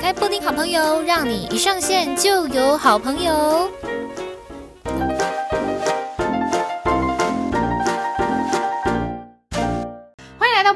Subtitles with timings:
[0.00, 3.70] 开布丁好朋友，让你一上线就有好朋友。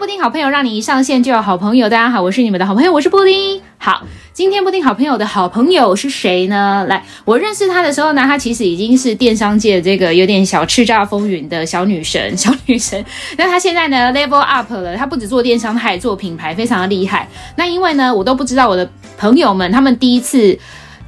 [0.04, 1.88] 布丁好朋友，让你一上线就有好朋友。
[1.88, 3.58] 大家好，我是你们的好朋友，我是布丁。
[3.78, 4.02] 好。
[4.34, 6.84] 今天布丁好朋友的好朋友是谁呢？
[6.90, 13.02] 来，我认识他的时候呢，他其实已经是电商界这个有点小叱咤风云的小女神，小女神。
[13.38, 17.26] 那他现在呢，level up 了，他不只做电商，他还做品牌，非常的厉害。
[17.56, 20.58] 那因为呢，我都不知道我的朋友们他们第一次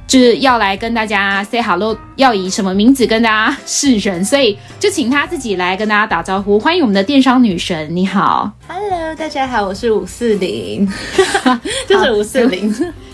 [0.07, 6.57] 就是要来跟大家 say hello，要以什么名字跟大家示人，所以就请他自己来跟大家打招呼。
[6.57, 10.87] 欢迎我们的电商女神，你好，Hello，大家好，我是五四零，
[11.85, 12.73] 就是五四零。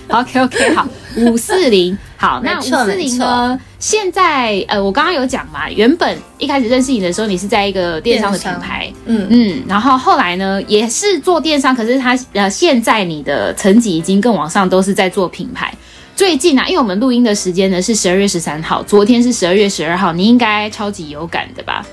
[0.10, 0.88] OK OK 好，
[1.18, 3.60] 五四零好，那五四零呢？
[3.80, 15.74] 现在呃，我刚刚有讲嘛，原本一开始认识你的时候，你是在一个电商的品牌，嗯嗯，然后后来呢，也是做电商，可是他呃，现在你的层级已经更往上，都是在做品牌。
[16.16, 21.84] 最近啊，因为我们录音的时间呢是十二月十三号，昨天是十二月十二号，你应该超级有感的吧？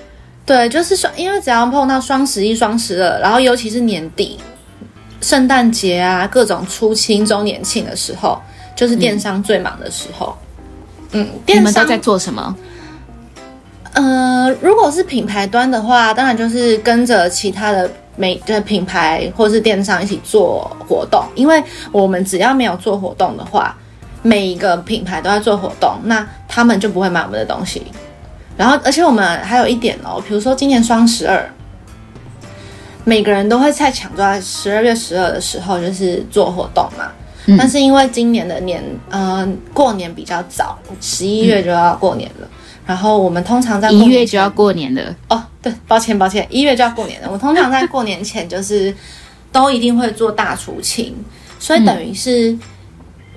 [0.45, 4.39] 对，就是说，因为只要碰到双十一、双十二，然后尤其是年底。
[5.23, 8.41] 圣诞节啊，各种出清周年庆的时候，
[8.75, 10.37] 就是电商最忙的时候。
[11.13, 12.57] 嗯，电商你们都在做什么？
[13.93, 21.23] 呃，如果是品牌端的话，当然就是跟着其他的每的品牌或是电商一起做活动。
[21.35, 21.63] 因为
[21.93, 23.77] 我们只要没有做活动的话，
[24.23, 27.83] 每一个品牌都在做活动，那他们就不会买我们的东西。
[28.57, 31.51] 然后，而且我们还有一点哦，比如说今年双十二。
[33.03, 37.11] 每个人都会在抢，在十二月十二的时候就是做活动嘛。
[37.47, 42.47] 嗯、但是因为今年的年，嗯、呃，过年比较早，十一月就要过年了。
[42.47, 42.49] 嗯、
[42.87, 45.03] 然后我们通常在一月就要过年了。
[45.31, 47.29] 哦，对，抱歉抱歉，一月就要过年了。
[47.33, 48.95] 我通常在过年前就是
[49.51, 51.17] 都一定会做大除清，
[51.59, 52.57] 所以等于是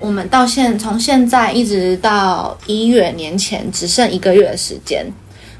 [0.04, 5.02] 我们到现从现在一直到一月年前只剩一个月的时间，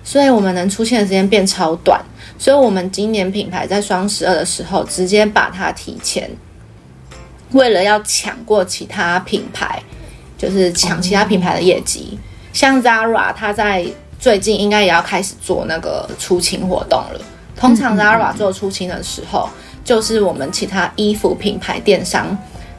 [0.05, 1.99] 所以我们能出现的时间变超短。
[2.39, 6.29] 所以，我们今年品牌在双十二的时候，直接把它提前，
[7.53, 9.83] 为了要抢过其他品牌，
[10.37, 12.11] 就是抢其他品牌的业绩。
[12.11, 12.19] Oh.
[12.53, 13.87] 像 Zara，它在
[14.21, 17.21] 最近应该也要开始做那个出清活动了。
[17.57, 19.49] 通常 Zara 做出清的时候，
[19.83, 22.37] 就是我们其他衣服品牌电商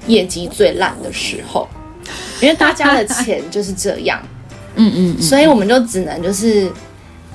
[0.07, 1.67] 业绩最烂的时候，
[2.41, 4.21] 因为大家的钱就是这样。
[4.77, 6.69] 嗯嗯，所以我们就只能就是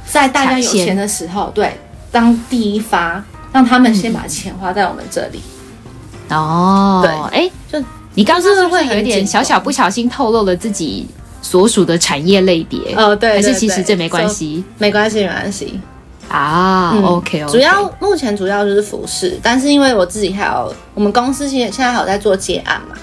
[0.06, 1.72] 在大家有钱的时候，对。
[2.12, 5.41] 当第一发，让他们先把钱花在我们这里。
[6.28, 11.06] 嗯、哦，对，哎、欸，就你刚刚是不是会有点小小不小心透露了自己
[11.41, 12.80] 所属的产业类别？
[12.97, 15.80] 哦，对，对，对，还是其实这没关系，没关系，没关系
[16.30, 16.92] 啊。
[16.94, 22.96] 嗯、OK，, 主要目前主要就是服饰，但是因为我自己还有我们公司现现在还有在做接案嘛，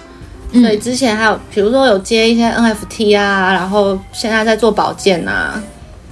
[0.53, 5.61] 嗯、所以之前还有比如说有接一些 NFT 啊，然后现在在做保健啊。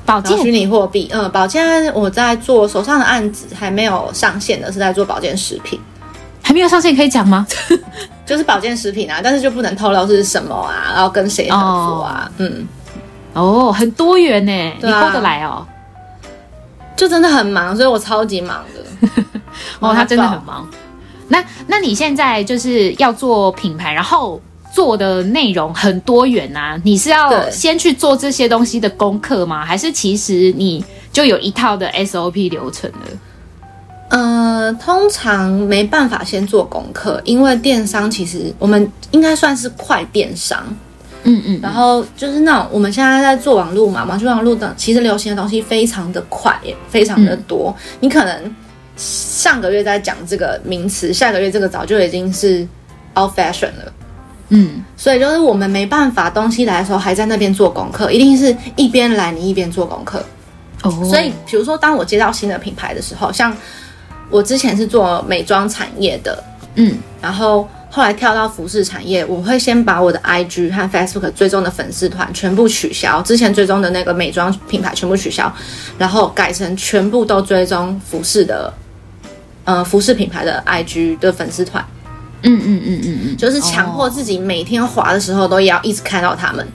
[0.08, 5.80] 保健虚拟货币，嗯，保健我在做手上的案子还没有上线的，是在做保健食品，
[6.44, 7.48] 还没有上线可以讲吗？
[8.24, 12.68] 就是保健食品啊，但是就不能透露是什么啊，然后跟谁合作啊，哦、嗯，
[13.34, 15.66] 哦，很多元呢，啊、你 hold 得来哦，
[16.96, 19.24] 就真的很忙，所以我超级忙的，
[19.80, 20.68] 哦，他真的很忙，
[21.28, 24.42] 那那你现在就是要做品牌，然后。
[24.74, 29.64] 做的内容很多元啊，你是要先去做这些东西的功课吗？
[29.64, 30.84] 还是其实你
[31.14, 33.08] 就有一套的 SOP 流程了？
[34.10, 40.62] 呃，通常没办法先做功课，因为电商其实我们应该算是快电商，
[41.26, 48.56] 嗯，嗯嗯，然后就是那种我们现在在做网络嘛，网际网络的其实流行的东西非常的快，也非常的多，嗯、你可能
[48.96, 52.66] 上个月在讲这个名词，下个月这个早就已经是
[53.18, 53.94] out fashion 了。
[54.50, 60.24] 嗯，所以就是我们没办法，东西来的时候还在那边做功课，一定是一边来你一边做功课。
[60.84, 63.52] 哦，所以比如说当我接到新的品牌的时候，像
[64.30, 66.44] 我之前是做美妆产业的，
[66.76, 75.52] 嗯，然后后来跳到服饰产业，我会先把我的 IG 和 Facebook 追踪的粉丝团全部取消，之前追踪的那个美妆品牌全部取消，
[75.98, 78.74] 然后改成全部都追踪服饰的，
[79.64, 81.86] 呃，服饰品牌的 IG 的粉丝团。
[82.42, 86.68] 嗯嗯嗯嗯嗯，嗯嗯就是强迫自己每天滑的时候都要一直看到他们。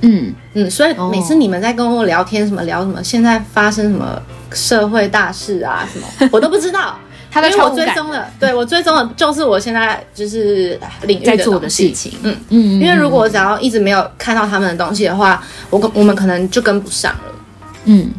[0.00, 4.20] 嗯嗯，所以每次你们在跟我聊天，什么聊什么，现在发生什么
[4.52, 6.98] 社会大事啊什么，我都不知道。
[7.40, 12.12] 他因为我追踪了，对我追踪了，就是我现在就是领域在做的事情。
[12.22, 12.36] 嗯。
[12.48, 17.34] 嗯，因为如果我只要一直没有看到他们的东西的话，我我们可能就跟不上了。
[17.84, 18.10] 嗯，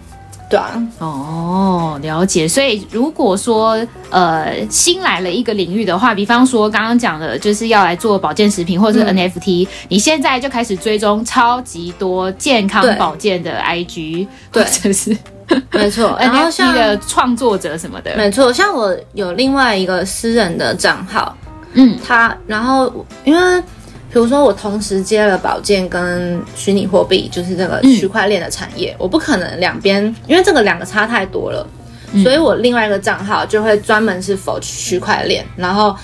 [0.49, 2.47] 对啊，哦，了解。
[2.47, 15.17] 所以如果说呃新来了一个领域的话，比方说刚刚讲的，就是要来做保健食品或者是 NFT，、嗯、你现在就开始追踪超级多健康保健的 IG，对，就是
[15.71, 16.17] 没错。
[16.21, 18.51] 然后像的创作者什么的，没错。
[18.51, 21.35] 像我有另外一个私人的账号，
[21.73, 23.63] 嗯，他然后因为。
[24.09, 31.67] 比如说，我同时接了保健跟虚拟货币，就是这个区块链的产业，嗯、我不可能两边，因为这个两个差太多了，
[32.13, 35.95] 嗯、所以我另外一个账号就会专门是否区块链，然后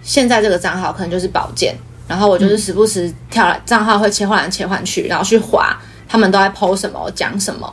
[0.00, 1.76] 现在这个账号可能就是保健，
[2.08, 5.78] 然后我就是时不时跳来账号会切换来切换去，然后去划
[6.08, 7.72] 他们都在 po 什么，讲什么。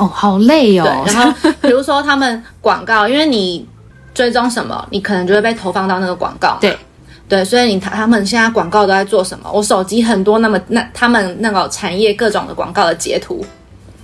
[0.00, 0.84] 哦，好累哦。
[1.04, 1.32] 对，然后
[1.62, 3.64] 比如说他们广告，因为你
[4.12, 6.58] 追踪什么，你可能就会被投放到那个广告。
[6.60, 6.76] 对。
[7.28, 9.48] 对，所以你他他们现在广告都在做什么？
[9.52, 13.46] 我手机很多，那么那他们那个产业各种的广告的截图，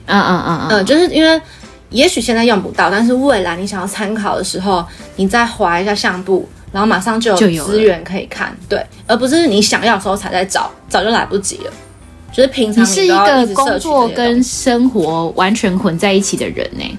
[0.07, 1.43] 嗯嗯嗯嗯，嗯，就是因为
[1.91, 11.73] 也许现在用不到，但是未来你想要参考的时候，你再划一下相簿，然后马上就有资源可以看，对，而不是你想要的时候才在找，早就来不及了。
[12.37, 16.99] 就是平常你，你是一个工作跟生活完全混在一起的人呢，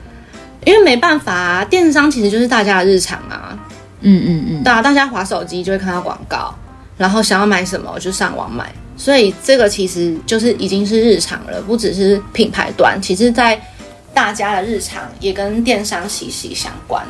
[0.65, 3.55] 因为没办法啊，电商其实就是大家的日常啊。
[4.01, 6.51] 嗯嗯嗯，对啊，大家划手机就会看到广告，
[6.97, 13.61] 然后想要买什么就上网买，所以这个其实就是已经是日常了，不只是品牌端，其实在
[14.15, 17.05] 大家的日常也跟电商息息相关。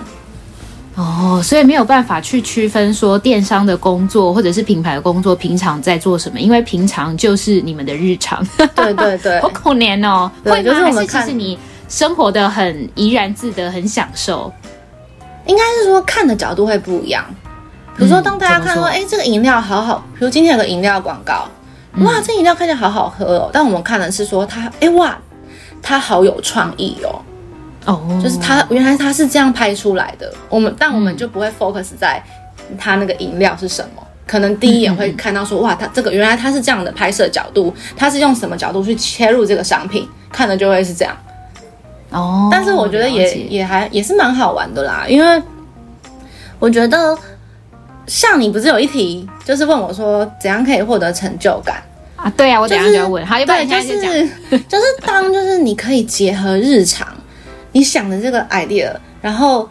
[0.97, 8.43] 哦，所以没有办法去区分说电商的工作或者是品牌的工作平常在做什么，因为平常就是你们的日常。
[8.75, 14.51] 对对对， 好可怜哦，对会吗就是我们看还是其实你生活的很怡然自得，很享受。
[15.45, 17.23] 应该是说看的角度会不一样，
[17.95, 21.47] 比如说当大家看说，哎、嗯，这个饮料好好，比如今天有个饮料广告，
[21.99, 23.49] 哇，这饮料看起来好好喝哦。
[23.53, 25.15] 但我们看的是说它，哎哇，
[25.81, 27.21] 它好有创意哦，
[27.87, 30.31] 哦，就是它原来它是这样拍出来的。
[30.49, 32.21] 我们但我们就不会 focus 在
[32.77, 41.15] 它那个饮料是什么，可能第一眼会看到说，哇，它这个原来它是这样的拍摄角度，它是用什么角度去切入这个商品，看的就会是这样。
[42.11, 45.41] 哦，但是我觉得也也还也是蛮好玩的啦，因为
[46.59, 47.17] 我觉得
[48.05, 51.81] 像你不是有一题就是问我说怎样可以获得成就感
[52.15, 52.31] 啊？
[52.35, 53.25] 对啊，我等下就要问。
[53.25, 54.27] 好，对，就是
[54.67, 57.07] 就是当就是你可以结合日常
[57.71, 58.91] 你想的这个 idea，
[59.21, 59.69] 然后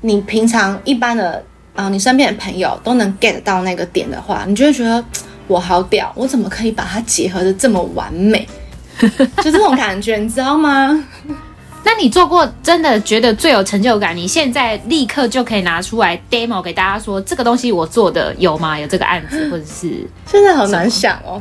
[0.00, 1.42] 你平常一般的
[1.74, 5.02] 啊、呃，你身边的朋友都能 get 到那个点的话，你就会觉得
[5.48, 8.46] 我好屌，我怎么可以把它结合的这么完美？
[9.42, 11.04] 就这种感觉，你知道吗？
[11.84, 14.14] 那你做过真的觉得最有成就感？
[14.14, 18.78] 你现在立刻就可以拿出来 demo 给大家说，这个东西我做的有吗？
[18.78, 21.40] 有这个案子，或者是 现在好难想哦。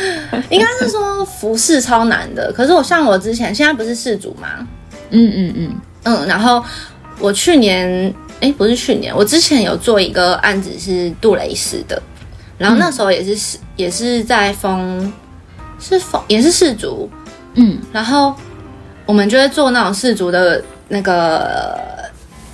[0.50, 2.52] 应该是说服饰超难的。
[2.52, 4.66] 可是我像我之前现在不是试主吗？
[5.10, 6.26] 嗯嗯嗯嗯。
[6.26, 6.62] 然后
[7.18, 12.00] 我去年哎，不是去年，我之前有做一个案子是杜蕾斯的，
[12.58, 15.12] 然后那时候也是试，也是在封，
[15.80, 17.10] 是封也是试组，
[17.54, 18.34] 嗯，然后。
[19.06, 21.78] 我们就会做那种世足的那个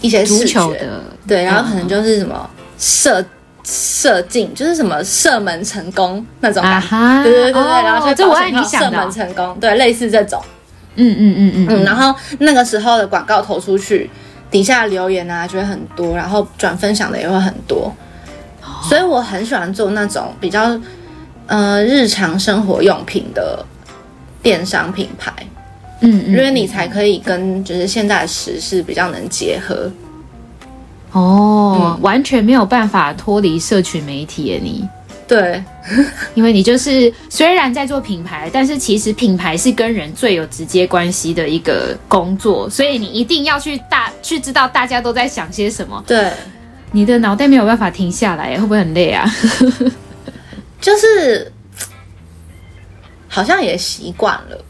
[0.03, 2.47] 一些视觉的，对，然后可能就是什么
[2.79, 3.25] 射
[3.65, 10.43] 射进，就是什么射门成功那种感觉，对对对对，然后就这我爱你想射门成功，对，类似这种，
[10.97, 14.11] 嗯嗯嗯嗯嗯，然后那个时候的广告投出去，
[14.51, 17.95] 底下留言啊就会很多，然后转分享的也会很多，
[18.89, 20.79] 所以我很喜欢做那种比较
[21.47, 23.65] 呃日常生活用品的
[24.43, 25.33] 电商品牌。
[26.05, 29.89] 嗯，因为你才可以跟就是现在的时事比较能结合。
[31.13, 34.89] 哦，嗯、完全没有办法脱离社群媒体耶，你。
[35.29, 35.63] 对，
[36.35, 46.03] 因为你就是虽然在做品牌，但是其实品牌是跟人最有直接关系的一个工作，所以你一定要去大去知道大家都在想些什么。
[46.07, 46.31] 对，
[46.91, 49.25] 你的脑袋没有办法停下来，会不会很累啊？
[50.81, 51.51] 就是
[53.29, 54.65] 好像也习惯了。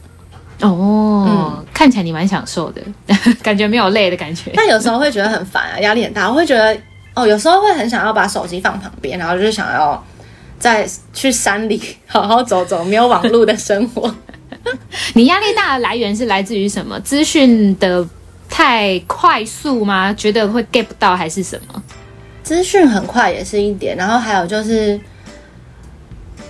[0.63, 2.81] 哦，嗯、看起来你蛮享受的，
[3.43, 4.51] 感觉没有累的感觉。
[4.55, 6.29] 但有时候会觉得很烦啊，压力很大。
[6.29, 6.75] 我会觉得，
[7.13, 10.01] 哦，有时候会很想要把手机放旁边，然后就是想要
[10.57, 14.13] 再去山里好好走走，没有网络的生活。
[15.13, 16.97] 你压力大的来源是来自于什么？
[17.01, 18.07] 资讯的
[18.49, 20.13] 太快速吗？
[20.13, 21.83] 觉得会 get 不到还是什么？
[22.41, 24.97] 资讯很快也是一点，然后还有就是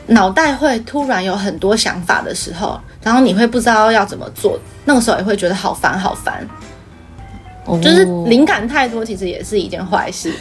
[0.07, 2.79] 脑袋会突然有很多想法的时候。
[3.03, 6.47] 然后你会不知道要怎么做，那个时候也会觉得好烦好烦，
[7.65, 10.33] 哦、就是灵感太多，其实也是一件坏事。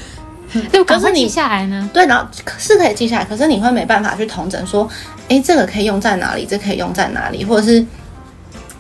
[0.71, 1.90] 对，可是你记下来呢？
[1.95, 2.26] 对，然后
[2.59, 4.87] 是可以记下来，可是你会没办法去统整说，
[5.28, 6.45] 哎，这个可以用在哪里？
[6.45, 7.42] 这个、可以用在哪里？
[7.42, 7.83] 或者是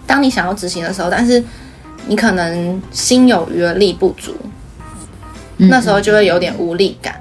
[0.06, 1.42] 当你想要执行的时候，但是
[2.06, 4.36] 你可能心有余而力不足，
[5.56, 7.14] 嗯、那时候就会有点无力感。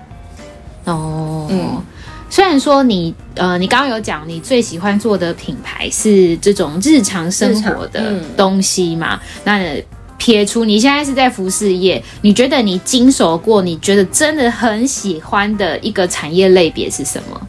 [0.84, 1.82] 哦，嗯，
[2.32, 9.20] 虽然说你呃，你刚刚有讲你最喜欢做的品牌是这种日常生活的东西嘛？
[9.22, 9.84] 嗯、那
[10.18, 17.42] 撇除你现在是在服饰业，你觉得你经手过，你觉得真的很喜欢的一个产业类别是什么？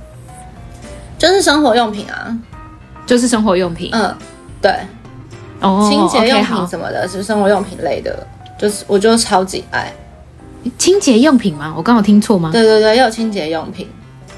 [1.16, 2.36] 就是生活用品啊，
[3.06, 3.90] 就是生活用品。
[3.92, 4.12] 嗯，
[4.60, 4.74] 对，
[5.60, 8.26] 哦，清洁用品什么的，是生活用品类的，
[8.58, 9.92] 就是我就超级爱。
[10.76, 11.72] 清洁用品吗？
[11.76, 12.50] 我刚好听错吗？
[12.50, 13.86] 对对对，也有清洁用品，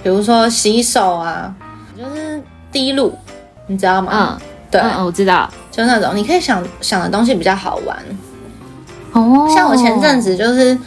[0.04, 1.52] 比如说洗手啊，
[1.98, 3.18] 就是滴露，
[3.66, 4.12] 你知道吗？
[4.12, 4.38] 嗯，
[4.70, 7.96] 对，嗯，我知道，就那种你可以想想的东西比较好玩。
[9.12, 10.78] 哦，像我前阵子就是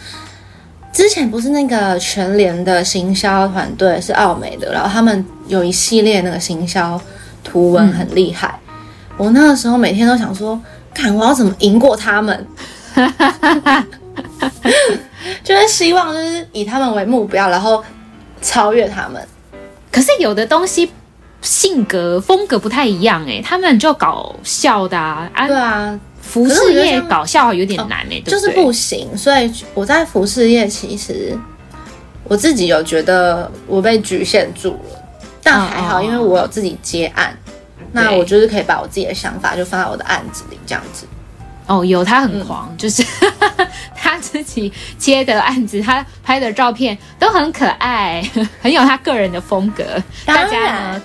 [0.93, 7.01] 之前不是那个全联的行销团队是澳美的，然后他们有一系列那个行销
[7.43, 8.73] 图文很厉害，嗯、
[9.17, 10.61] 我那个时候每天都想说，
[10.93, 12.47] 看我要怎么赢过他们。
[15.43, 17.83] 就是希望，就是以他们为目标，然后
[18.41, 19.25] 超越他们。
[19.91, 20.91] 可是有的东西
[21.41, 25.29] 性格风格不太一样哎，他们就搞笑的啊。
[25.47, 29.17] 对啊，服饰业搞笑有点难哎，就是不行。
[29.17, 31.37] 所以我在服饰业，其实
[32.23, 35.01] 我自己有觉得我被局限住了，
[35.41, 37.35] 但还好，因为我有自己接案，
[37.91, 41.05] 那我就是可以把我自己的想法就放在我的案子里，这样子。
[41.67, 43.03] 哦，有他很狂，嗯、就是
[43.95, 48.27] 他自己接的案子，他拍的照片都很可爱，
[48.61, 49.83] 很有他个人的风格。
[50.25, 51.01] 大家呢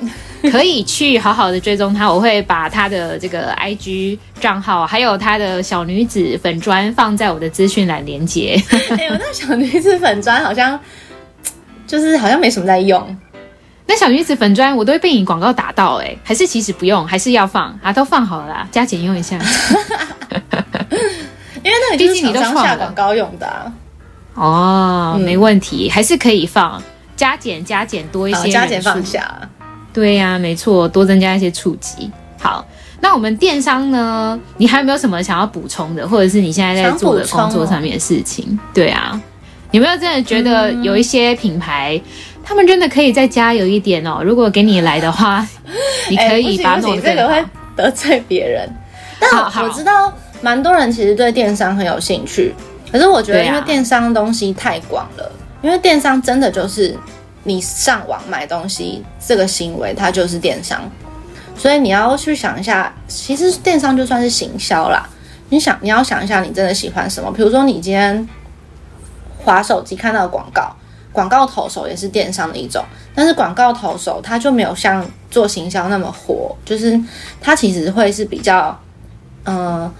[0.50, 8.60] 可以去好好的追踪他，我会把他的这个 IG 账号，还有他的小女子粉砖放在我的资讯栏连接。
[8.98, 10.78] 哎我，那小女子粉砖好像
[11.86, 13.16] 就是好像没什么在用。
[13.92, 17.92] 那小女子粉砖我都会被你广告打到哎、欸，还是其实不用，还是要放啊？
[17.92, 19.36] 都放好了啦，加减用一下。
[21.62, 23.70] 因为那个毕竟你都下广告用的、啊、
[24.32, 26.82] 哦，嗯、没问题，还是可以放
[27.14, 29.30] 加减加减多一些，加减放下。
[29.92, 32.10] 对呀、啊，没错，多增加一些触及。
[32.40, 32.66] 好，
[33.02, 34.40] 那我们电商呢？
[34.56, 38.58] 你还有没有什么想要补充的，或者是你现在在做的工作上面的事情？
[38.58, 39.20] 哦、对啊，
[39.70, 44.22] 有没有真的觉得有一些品牌，嗯、他们真的可以再加油一点哦？
[44.24, 45.46] 如果给你来的话，
[46.10, 47.16] 你可以把弄得更好。
[47.16, 47.44] 这个会
[47.76, 48.68] 得罪别人，
[49.20, 50.12] 但我知道。
[50.44, 52.52] 蛮多人其实对电商很有兴趣，
[52.90, 55.30] 可是我觉得因为电商东西太广了，啊、
[55.62, 56.98] 因为电商真的就是
[57.44, 60.80] 你上网买东西这个行为，它就是电商，
[61.56, 65.08] 所以你要去想一下，其实电商就算是行销啦。
[65.50, 67.30] 你想你要想一下，你真的喜欢什么？
[67.32, 68.28] 比如说你今天
[69.44, 70.74] 划手机看到的广告，
[71.12, 77.00] 广告投手也是电商的一种，但是广告投手它就没有像做行销那么火，就是
[77.40, 78.76] 它其实会是比较
[79.44, 79.56] 嗯。
[79.56, 79.92] 呃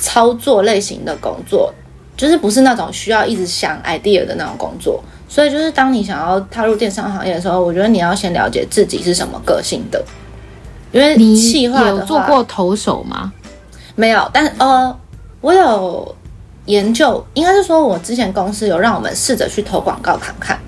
[0.00, 1.74] 操作类型的工作，
[2.16, 10.00] 就是不是那种需要一直想 idea 的那种工作，所以就是当你想要踏入电商行业的时候，我觉得你要先了解自己是什么个性的，
[10.92, 13.32] 因为你有做过投手吗？
[13.96, 14.96] 没有，但呃，
[15.40, 16.14] 我有
[16.68, 20.58] 研究，应该是说我之前公司有让我们试着去投广告看看，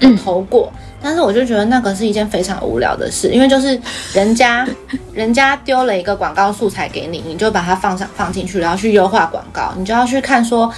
[0.00, 0.72] 嗯，投过。
[1.02, 3.80] 但是我就觉得那个是一件非常无聊的事，因为就是
[4.12, 4.66] 人家
[5.12, 10.70] 人家丢了一个广告素材给你，你就把它放上放进去，然后去优化广告，你就要去看说，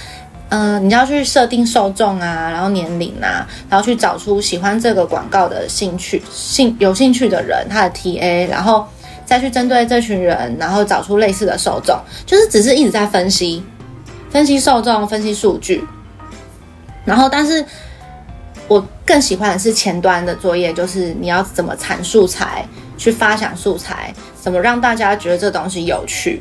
[0.49, 8.85] 嗯、呃，你要去设定受众啊，然后年龄啊，然后去找出喜欢这个广告的兴趣兴有兴趣的人，他的 TA，然后
[9.25, 13.63] 再去针对这群人，然后找出类似的受众，就是只是一直在分析
[14.29, 15.83] 分析受众，分析数据，
[17.05, 17.65] 然后但是。
[18.67, 22.63] 我更喜欢的是前端的作业，就是你要怎么产素材，
[22.99, 26.39] 去发想素材，怎么让大家觉得这东西有趣。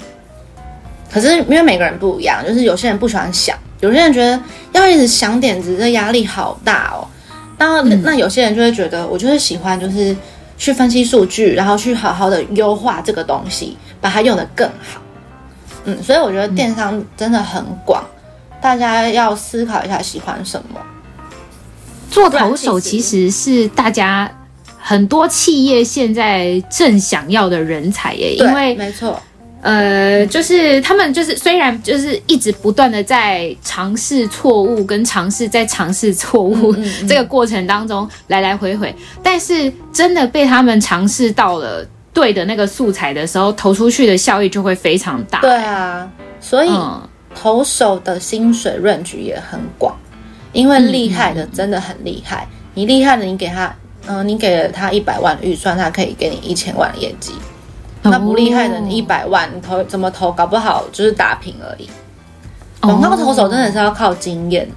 [1.10, 4.38] 可是因为每个人不一样，就是有些人不喜欢想，有些人觉得
[4.72, 7.08] 要一直想点子，这压力好大哦。
[7.56, 10.14] 那那有些人就会觉得，我就是喜欢，就是
[10.58, 15.00] 去分析数据，然后去好好的优化这个东西，把它用得更好。
[15.84, 18.04] 嗯，所以我觉得电商真的很广，
[18.60, 20.80] 大家要思考一下喜欢什么。
[22.10, 24.30] 做投手其实是大家
[24.78, 29.20] 很多企业现在正想要的人才耶，因为没错，
[29.60, 36.74] 呃，就是他们就是虽然就是一直不断的在尝试错误跟尝试在尝试错误
[37.06, 41.86] 这个过程当中来来回回，但是真的被他们尝试到了
[42.18, 45.40] 对的那个素材的时候，投出去的效益就会非常大。
[45.40, 46.10] 对啊，
[46.40, 46.70] 所以
[47.32, 49.94] 投手的薪水 range 也很广。
[50.52, 53.66] 因为厉害的真的很厉害，嗯、你厉害的，你给他，
[54.06, 57.34] 嗯、呃，你给了他一百万的预算，他可以给你一千万的业绩。
[58.02, 61.88] 那不厉害的，你一百万你投怎么投，搞不好就是打平而已。
[62.80, 64.68] 广告投手真的是要靠经验，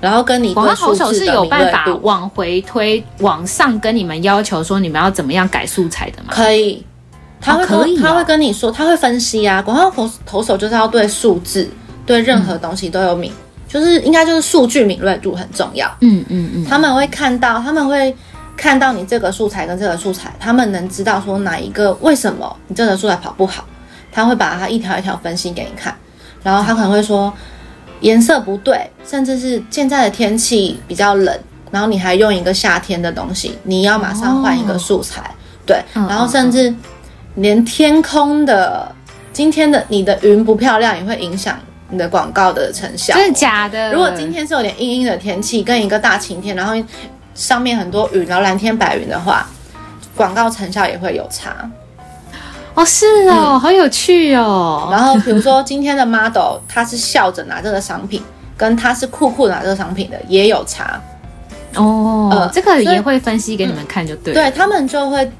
[0.00, 6.28] 然后跟你广告投手是有办法往回推，往上跟你们要求说你们要怎么样改素材的吗？
[6.30, 6.84] 可以，
[7.40, 9.62] 他会可以，他会跟你说，他会分析啊。
[9.62, 11.68] 广告投投手就是要对数字，
[12.04, 13.32] 对任何东西都有敏，
[13.68, 15.88] 就是应该就是数据敏锐度很重要。
[16.00, 18.14] 嗯嗯嗯，他们会看到，他们会
[18.56, 23.64] 看到你这个素材跟这个素材，他们能知道说哪一个为什么你这个素材跑不好，
[24.12, 25.94] 他会把它一条一条分析给你看。
[26.42, 27.32] 然后他可能会说
[28.00, 31.38] 颜色不对，甚至是现在的天气比较冷，
[31.70, 35.34] 然后你还用一个夏天的东西，你要马上换一个素材，哦、
[35.66, 36.74] 对，然后甚至
[37.36, 38.94] 连天空的
[39.32, 43.14] 今天的你的云不漂亮，也会影响你的广告的成效。
[43.14, 43.92] 真的假的？
[43.92, 46.74] 如果今天是有点阴阴的天气，跟一个大晴天，然后
[47.34, 49.46] 上面很多雨，然后蓝天白云的话，
[50.14, 51.70] 广告成效也会有差。
[52.76, 54.88] 哦，是哦，嗯、好有趣哦。
[54.92, 58.22] 然后比如说今天的 model，他是笑着拿这个商品，
[58.54, 61.00] 跟他是酷酷拿这个商品的也有差。
[61.74, 64.42] 哦，呃，这个也会分析给你们看就对了。
[64.42, 65.32] 对，他们就会，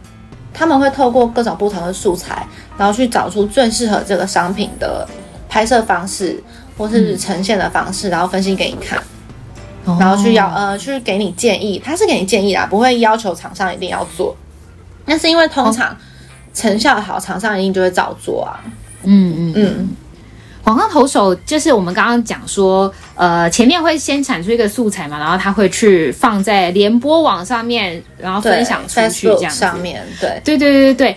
[0.54, 2.46] 他们会透过各种不同的素材，
[2.78, 5.06] 然后去找出最适合这个商品的
[5.46, 6.42] 拍摄方式，
[6.78, 8.98] 或是呈现的方式，嗯、然后分析给你看，
[10.00, 11.78] 然后去要呃去给你建议。
[11.84, 14.34] 他是给你建议啦，不会要求厂商一定要做。
[15.04, 15.94] 那是因为通常。
[16.56, 18.64] 哦成效好，厂商一定就会照做啊。
[19.04, 19.88] 嗯嗯嗯，
[20.64, 29.60] 广告投手就是我们刚刚讲说，呃，前面会先产出一个素材嘛，然后他会去放在联播网上面，然后分享出去这样子。
[29.60, 31.16] 上面对对对对对。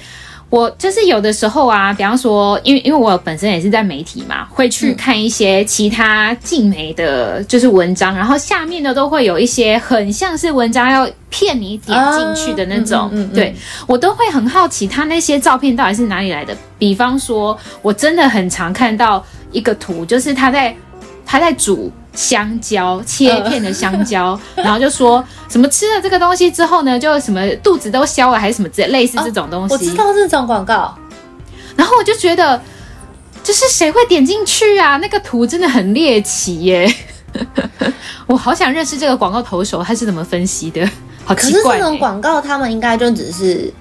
[0.49, 16.57] 我就是有的时候啊，比方说，因为因为我本身也是在媒体嘛，会去看一些其他竞媒的，就是文章，然后下面呢都会有一些很像是文章要骗你点进去的那种，嗯嗯嗯、对我都会很好奇，他那些照片到底是哪里来的。
[16.79, 20.75] 比方说，我真的很常看到一个图，就是他在
[21.25, 21.91] 他在煮。
[22.13, 29.73] 香蕉切片的香蕉，呃、 然后就说什么吃了这个东西之后呢，就什么肚子都消了，还是什么之类似这种东西。
[29.73, 30.97] 哦、我知道这种广告，
[31.75, 32.61] 然后我就觉得，
[33.43, 34.97] 就是谁会点进去啊？
[34.97, 36.93] 那个图真的很猎奇耶！
[38.27, 40.85] 我好想认识这个广告投手，他是怎么分析的？
[41.23, 41.61] 好奇怪。
[41.61, 43.71] 可是这种广告，他们应该就只是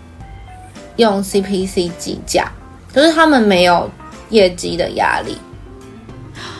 [0.96, 2.50] 用 CPC 计价，
[2.94, 3.90] 就是他们没有
[4.30, 5.36] 业绩的压力。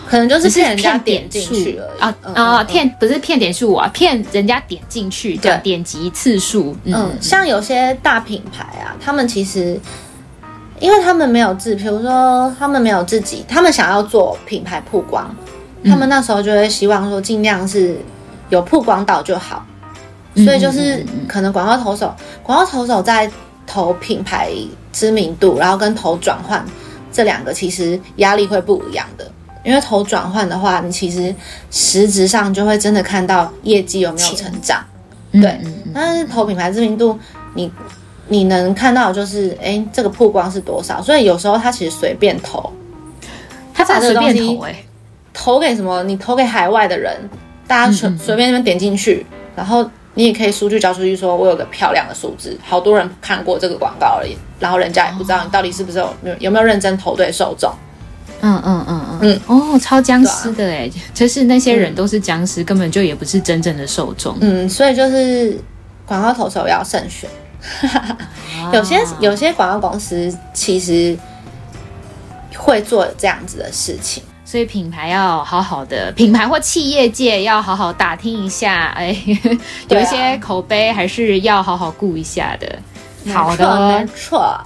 [0.08, 2.64] 可能就是骗人家点进去而已啊啊！
[2.64, 6.74] 骗不是骗点数啊，骗人家点进去的点击次数。
[6.84, 9.78] 嗯，像有些大品牌啊，他们其实
[10.80, 15.30] 因为他们没有自，比如说他们没有自己，他们想要做品牌曝光，
[15.84, 17.98] 他们那时候就会希望说尽量是
[18.48, 19.66] 有曝光到就好。
[20.36, 23.30] 所以就是可能广告投手，广告投手在
[23.66, 24.52] 投品牌
[24.90, 26.64] 知名度，然后跟投转换
[27.12, 29.30] 这两个其实压力会不一样的。
[29.68, 31.34] 因为投转换的话，你其实
[31.70, 34.82] 实质上就会真的看到业绩有没有成长，
[35.30, 35.50] 钱对。
[35.62, 37.18] 嗯嗯、但是投品牌知名度，
[37.52, 37.70] 你
[38.28, 41.02] 你能看到就是，哎，这个曝光是多少？
[41.02, 42.72] 所以有时候他其实随便投，
[43.74, 44.58] 他把这个东西
[45.34, 46.02] 投给什么？
[46.04, 47.14] 你投给海外的人，
[47.66, 57.70] 大家随随便那边点进去，然后你也可以数据交出去，说我有个漂亮的数字，好多人看过这个广告而已，然后人家也不知道你到底是不是有没有有没有认真投对受众。
[58.40, 64.36] 嗯嗯嗯嗯嗯哦，超僵尸的哎，啊、就是那些人都是僵尸，嗯、根本就也不是真正的受众。
[64.40, 65.58] 嗯，所以就是
[66.06, 67.28] 广告投手要慎选。
[68.72, 71.18] 有些有些广告公司其实
[72.56, 79.16] 会做这样子的事情，所以品牌要好好的，品牌或企业界要好好打听一下，哎，
[79.90, 82.78] 有一些口碑还是要好好顾一下的。
[83.34, 84.56] 好的，没错。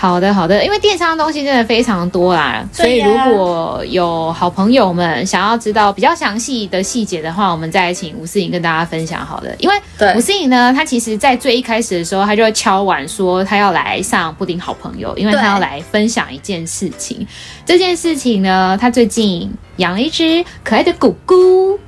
[0.00, 9.50] 好的，好的，因为电商的东西真的非常多啦，所以如果有好朋友们想要知道比较详细的细节的话，我们再请吴思颖跟大家分享好了。
[9.58, 9.74] 因为
[10.14, 17.26] 吴思颖呢，她其实在最一开始的时候，她就会敲碗说她要来上布丁好朋友，因为她要来分享一件事情。
[17.68, 21.36] 这件事情呢，他最近养了一只可爱的狗狗。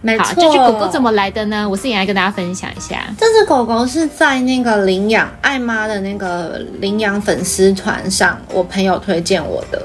[0.03, 1.67] 没错，这只狗狗怎么来的呢？
[1.67, 3.03] 我是也来跟大家分享一下。
[3.19, 9.83] 这只狗狗是在那个领养爱妈的那个领养粉丝团上，我朋友推荐我的。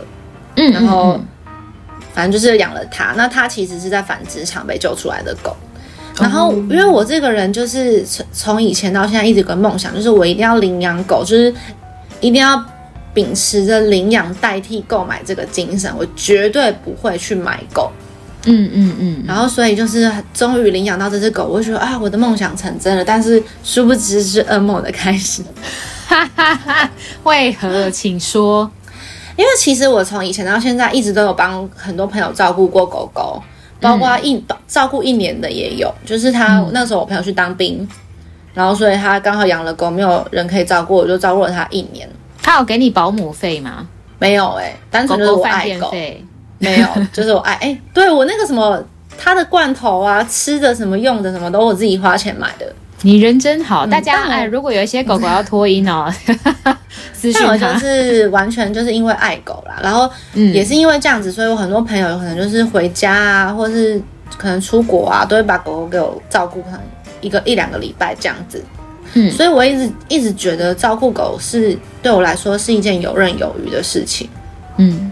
[0.58, 1.54] 嗯，然后嗯嗯
[2.14, 3.14] 反正就是养了它。
[3.16, 5.56] 那它其实是在繁殖场被救出来的狗。
[6.20, 11.56] 然后因为我这个人就是从从以前到现在一直有个梦想，就是我一定要领养狗，就是
[12.20, 12.62] 一定要。
[13.16, 17.92] 秉持着领养代替购买这个精神，我绝对不会去买狗。
[18.44, 19.24] 嗯嗯嗯。
[19.26, 23.04] 然后，所以就是终于领养到这只狗，我就觉得啊，我的梦想成真了。
[23.04, 25.42] 但是殊不知是噩梦的开始。
[26.06, 26.92] 哈哈哈
[27.24, 27.90] 为何？
[27.90, 28.70] 请说。
[29.38, 33.42] 因为其实我从以前到现在一直都有帮很多朋友照顾过狗狗，
[33.82, 35.94] 包括一、嗯、照顾一年的也有。
[36.06, 37.86] 就是他、嗯、那时候我朋友去当兵，
[38.54, 42.08] 然后所以他刚好养了狗，没有人可以照顾，我就照顾了他一年。
[42.46, 43.88] 他有给你保姆费吗？
[44.20, 45.88] 没有哎、欸，单纯就是我爱狗。
[45.88, 45.98] 狗狗
[46.60, 48.82] 没有，就是我爱哎、欸，对我那个什么，
[49.18, 52.72] 他的罐头啊，吃的什么用的什么，都我自己花钱买的。
[53.02, 56.14] 你人真好，嗯、大家哎，如果有一些狗狗要脱音哦，
[57.14, 64.00] 私讯我就是完全就是因为爱狗啦，然后也是因为这样子，所以我很多朋友有可能就是回家啊，或是
[64.38, 66.80] 可能出国啊，都会把狗狗给我照顾，可能
[67.22, 68.64] 一个一两个礼拜这样子。
[69.16, 74.30] 嗯，所以我一直一直觉得照顾狗是对我来说是一件游刃有余的事情。
[74.78, 75.12] 嗯，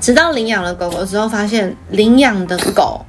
[0.00, 3.04] 直到领养了狗狗之后，发现领养的狗。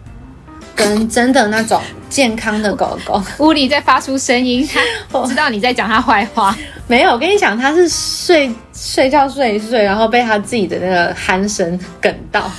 [0.76, 4.64] 跟真的那种健康的狗狗， 屋里在发出声音，
[5.12, 6.56] 我知道你在讲他坏话。
[6.86, 12.52] 没有，我跟你讲，他是睡睡觉睡一睡，然后被他自己的那个鼾声 梗到。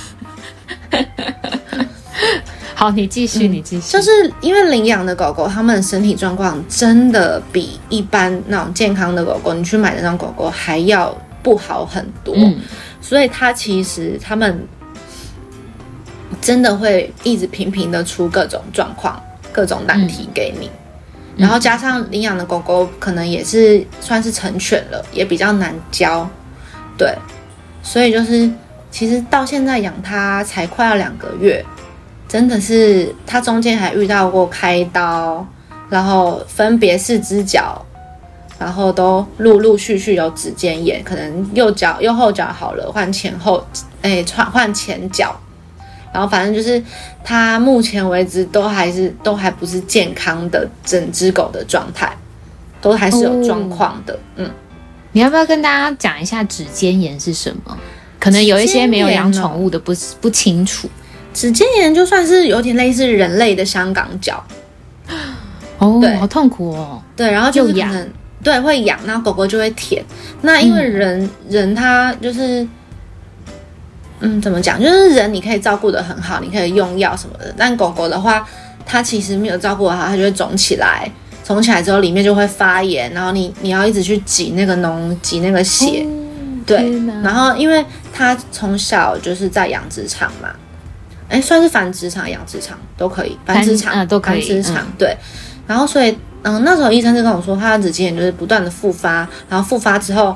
[2.79, 3.91] 好，你继续，你继续。
[3.91, 11.13] 就是因为领养的狗狗，它们的身体状况真的比一般那种健康的狗狗，你去买的那种狗狗还要
[11.43, 12.33] 不好很多。
[12.37, 12.57] 嗯，
[13.01, 14.65] 所以它其实它们。
[16.39, 20.69] 真的会一直频频的出各种状况、各种难题给你，
[21.35, 26.29] 嗯、然后加上领养的狗狗可能也是算是成犬了，也比较难教，
[26.97, 27.13] 对，
[27.81, 28.49] 所以就是
[28.89, 31.65] 其实到现在养它才快要两个月，
[32.29, 35.45] 真的是它中间还遇到过开刀，
[35.89, 37.83] 然后分别四只脚，
[38.59, 43.65] 然后都陆陆续续有指尖炎，可能右脚右后脚好了，换前后，
[44.03, 45.35] 哎，换换前脚。
[46.13, 46.81] 然后反正就是，
[47.23, 52.15] 它目前为止都还是都还不是健康的整只狗的状态，
[52.79, 54.13] 都还是有状况的。
[54.13, 54.51] 哦、嗯，
[55.11, 57.77] 你要不要跟大家讲一下指尖炎是什么？
[58.19, 60.89] 可能有一些没有养宠物的不不清楚。
[61.39, 64.43] 指尖炎就算是有点类似人类的香港脚。
[65.77, 67.01] 哦，对，好痛苦哦。
[67.15, 68.09] 对，然后就可能
[68.43, 70.03] 对会痒，然后狗狗就会舔。
[70.41, 72.67] 那因为人、嗯、人他就是。
[74.21, 74.77] 嗯，怎么讲？
[74.77, 77.55] 就是人你可以照顾的很好，你可以用药什么的。
[77.57, 78.45] 但狗狗的话，
[78.85, 81.09] 它其实没有照顾好，它就会肿起来。
[81.45, 86.03] 肿起来之后，里面就会发炎，然后你你要一直去挤那个脓，挤那个血。
[86.03, 86.09] 哦、
[86.65, 86.91] 对。
[87.23, 90.49] 然后，因为它从小就是在养殖场嘛，
[91.29, 94.41] 哎，算是繁殖场、养殖场都可以，繁殖场、嗯、都可以。
[94.41, 95.15] 繁殖场、嗯、对。
[95.65, 100.35] 然后，所以，嗯，那时候医生就跟我说，他的指尖炎就是不断的复发，然后复发之后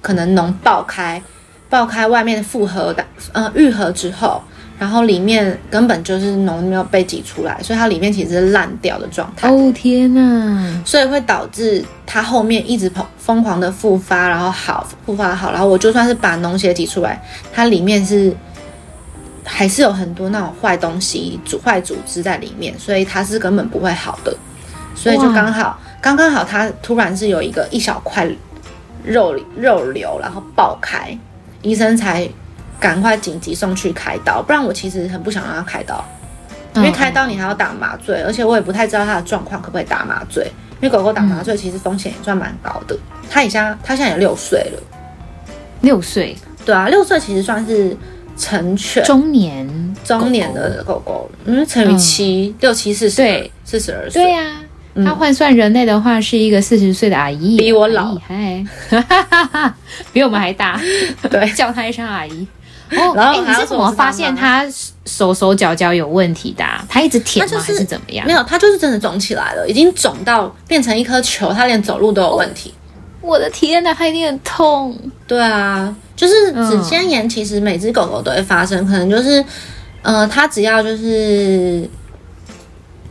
[0.00, 1.22] 可能脓爆开。
[1.68, 4.42] 爆开外面的复合的，呃，愈合之后，
[4.76, 9.48] 然后里面根本就是脓没有被挤出来，所以它里面其实是烂掉的状态。
[9.48, 10.82] 哦天呐！
[10.84, 17.22] 所以会导致它后面一直疯疯狂的复发，然后好复发好，然后我就算是把脓血挤出来，
[17.52, 18.34] 它里面是
[19.44, 24.36] 还是有很多那种坏东西、组坏组织在里面，所以它是根本不会好的。
[24.94, 28.28] 所以就刚好刚刚好，它突然是有一个一小块
[29.04, 31.16] 肉肉瘤，然后爆开。
[31.62, 32.26] 医生才
[32.78, 36.02] 赶快紧急送去开刀，不然我其实很不想让他开刀，
[36.74, 40.44] 因为开刀你还要打麻醉，而且我也不太知道他的状况可不可以打麻醉，
[40.80, 42.98] 因为狗狗打麻醉其实风险也算蛮高的。
[43.28, 44.82] 他以前他现在也六岁了，
[45.82, 47.94] 六岁，对啊，六岁其实算是
[48.40, 54.56] 成犬，中年中年的狗狗，嗯，乘以七六七四十，对，四十二岁，对呀。
[55.04, 58.64] 他换算人类的话，是一个四十岁的阿姨，比我老，嗨，
[60.12, 60.80] 比我们还大。
[61.30, 62.46] 对，叫他一声阿姨。
[62.98, 64.66] 哦，然后、欸、你是怎么发现他
[65.06, 66.84] 手手脚脚有问题的、啊？
[66.88, 67.52] 他一直舔吗？
[67.52, 68.26] 就是、还是怎么样？
[68.26, 72.74] 没有，他就是真的肿起来了，已经肿到变成一颗球，他连走路都有问题。
[73.20, 74.98] 我的天哪，他一定很痛。
[75.28, 79.42] 对啊，就是指尖炎，其实每只狗狗都会发生，可能就是，
[80.02, 81.88] 呃，它只要就是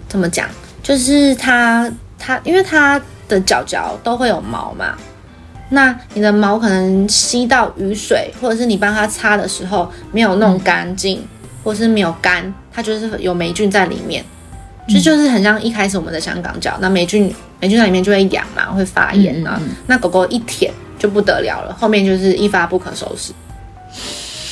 [0.08, 0.48] 怎么讲？
[0.84, 4.95] 就是它，它，因为它的脚脚都会有毛嘛，
[5.69, 14.24] 那你的毛可能吸到雨水，或者是你帮它擦的时候没有弄干净，嗯、或是没有干，它就是有霉菌在里面，
[14.88, 23.34] 这就，就是很像一开始我们的香港脚，那霉菌霉菌在里面就会痒嘛，会发炎啊，嗯嗯嗯，那狗狗一舔就不得了了，后面就是一发不可收拾，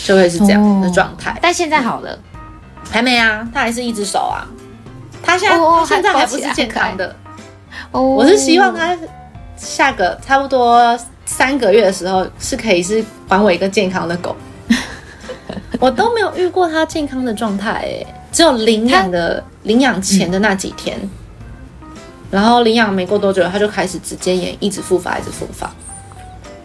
[0.06, 1.32] 就会是这样的状态。
[1.32, 2.17] 哦、但现在好了，
[2.89, 4.48] 还没啊，它还是一只手啊。
[5.24, 7.13] 它现在，oh, 他现在还不是健康的。
[7.91, 8.17] 哦，oh.
[8.17, 8.98] 我是希望它
[9.58, 14.36] 下个差不多三个月的时候是可以是还我一个健康的狗。
[15.80, 21.10] 我都没有遇过它健康的状态，哎，只有领养的领养前的那几天，嗯、
[22.29, 25.71] 然后领养没过多久，他就开始指尖炎，一直复发，一直复发。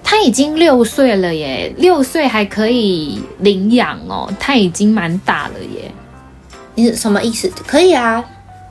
[0.02, 5.90] 他已经六岁了耶，六岁还可以领养哦，他已经蛮大了耶。
[6.74, 7.50] 你是什么意思？
[7.66, 8.22] 可以啊，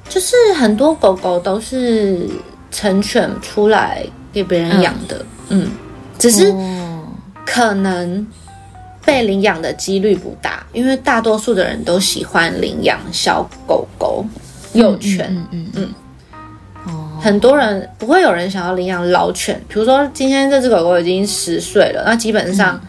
[0.08, 2.28] 就是很多狗狗都是
[2.70, 5.72] 成犬出来给别人养的，嗯，嗯，
[6.20, 6.54] 只是
[7.46, 8.28] 可能
[9.06, 14.26] 被领养的几率不大，因为大多数的人都喜欢领养小狗狗、
[14.74, 15.70] 幼犬，嗯嗯嗯。
[15.74, 15.94] 嗯嗯
[17.22, 22.82] 很多人不会有人想要领养老犬，比如说今天这只狗狗已经十岁了，那基本上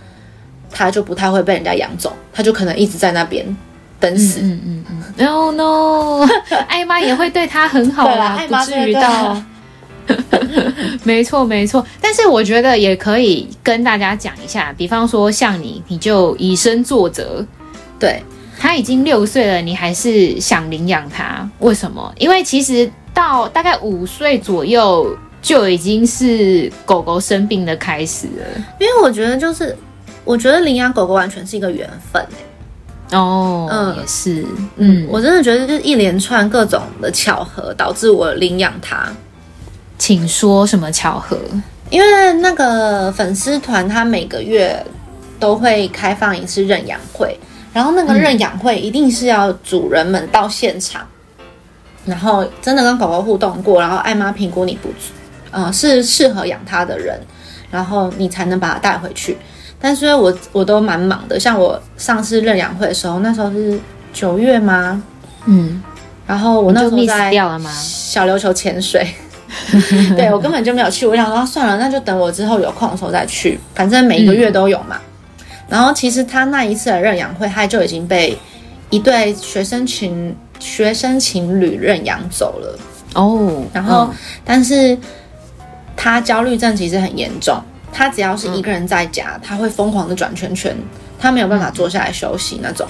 [0.70, 3.44] 它就不太会被人家养走，它就可能一直在那边
[4.00, 4.40] 等死。
[4.40, 5.02] 嗯嗯嗯。
[5.18, 6.26] No no，
[6.66, 9.40] 爱妈也会对它很好啦，不至于到。
[11.04, 17.46] 没错没错，但是我觉得也可以跟大家讲一下，比方说像你，你就以身作则，
[17.98, 18.22] 对，
[18.58, 22.10] 它已经六岁了，你还是想领养它，为什么？
[22.18, 22.90] 因为其实。
[23.14, 29.76] 到大概五岁左右就已经是狗狗生病的开始了，因为我觉得就是，
[30.24, 32.24] 我觉得领养狗狗完全是一个缘分
[33.10, 34.46] 哦，嗯，也是，
[34.76, 39.06] 嗯，我真的觉得就是一连串各种的巧合导致我领养它。
[39.98, 41.36] 请说什么巧合？
[41.90, 44.84] 因为那个粉丝团，它每个月
[45.38, 47.38] 都会开放一次认养会，
[47.72, 51.06] 然后那个认养会一定是要主人们到现场。
[52.04, 54.88] 然后真的跟狗狗互动过，然后爱妈评估你不，
[55.52, 57.20] 呃，是适合养它的人，
[57.70, 59.38] 然后你才能把它带回去。
[59.80, 63.78] 但是我我都蛮忙的，像我上次认养会的时候，那时候是
[64.12, 65.00] 九月吗？
[65.46, 65.80] 嗯，
[66.26, 67.30] 然后我那时候在
[67.72, 69.06] 小琉球潜水，
[70.16, 71.06] 对，我根本就没有去。
[71.06, 74.96] 我想说算了，那就等我之后有空的时候再去，反正每一个月都有嘛。
[75.38, 78.36] 嗯、然后其实他那一次的认养会，他就已经被
[78.90, 80.34] 一对学生群。
[80.62, 82.78] 学生情侣认养走了
[83.14, 84.96] 哦，然后、嗯、但是
[85.96, 87.60] 他焦虑症其实很严重，
[87.92, 90.74] 他只要是一个人在家，嗯、他会疯狂的转圈圈，
[91.18, 92.86] 他没有办法坐下来休息那种。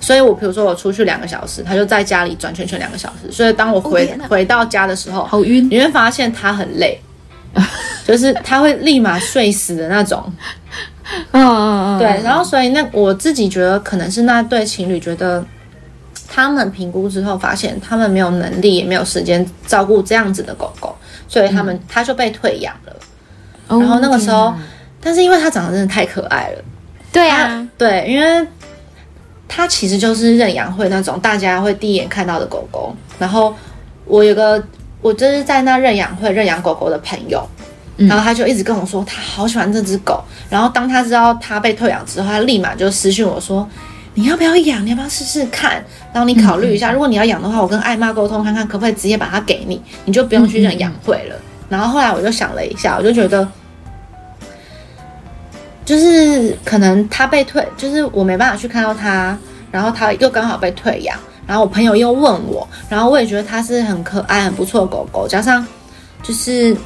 [0.00, 3.30] 所以我比如说我出去两个小时，他就在家里转圈圈两个小时。
[3.30, 6.98] 所以当我回、哦、回到家的时候，好晕，你会发现他很累，
[8.06, 10.24] 就是他会立马睡死的那种。
[11.32, 12.22] 嗯嗯嗯，对。
[12.24, 15.44] 然后所以那我自己觉得可能是那对情侣觉得。
[16.32, 20.94] 他们评估之后发现，他们没有能力，也没有时间照顾这样子的狗狗，
[21.26, 22.96] 所以他们、嗯、他就被退养了。
[23.68, 24.58] 然后那个时候，哦、
[25.00, 26.62] 但是因为他长得真的太可爱了，
[27.10, 28.46] 对啊，对，因为
[29.48, 32.94] 他其实就是认养会那种大家会第一眼看到的狗狗。
[33.18, 33.52] 然后
[34.04, 34.62] 我有个，
[35.02, 37.44] 我就是在那认养会认养狗狗的朋友，
[37.96, 40.22] 嗯、然后他就一直跟我说他好喜欢这只狗。
[40.48, 43.68] 然后当他知道他被退养之后，他立马就私讯我说。
[44.14, 44.84] 你要不要养？
[44.84, 45.82] 你要不要试试看？
[46.12, 51.36] 然后你考虑一下，嗯、如果你要养的话，我跟艾妈沟通看看，可不可以直接把它给你，你就不用去认养会了。
[51.36, 53.46] 嗯、然后后来我就想了一下，我就觉得，
[55.84, 59.38] 就是可能他被退，就是我没办法去看到他，
[59.70, 65.66] 然后他又刚好被退养，然后我朋友又问我，然后我也觉得它是很可爱、很不错的狗狗，加上
[66.22, 66.76] 就是。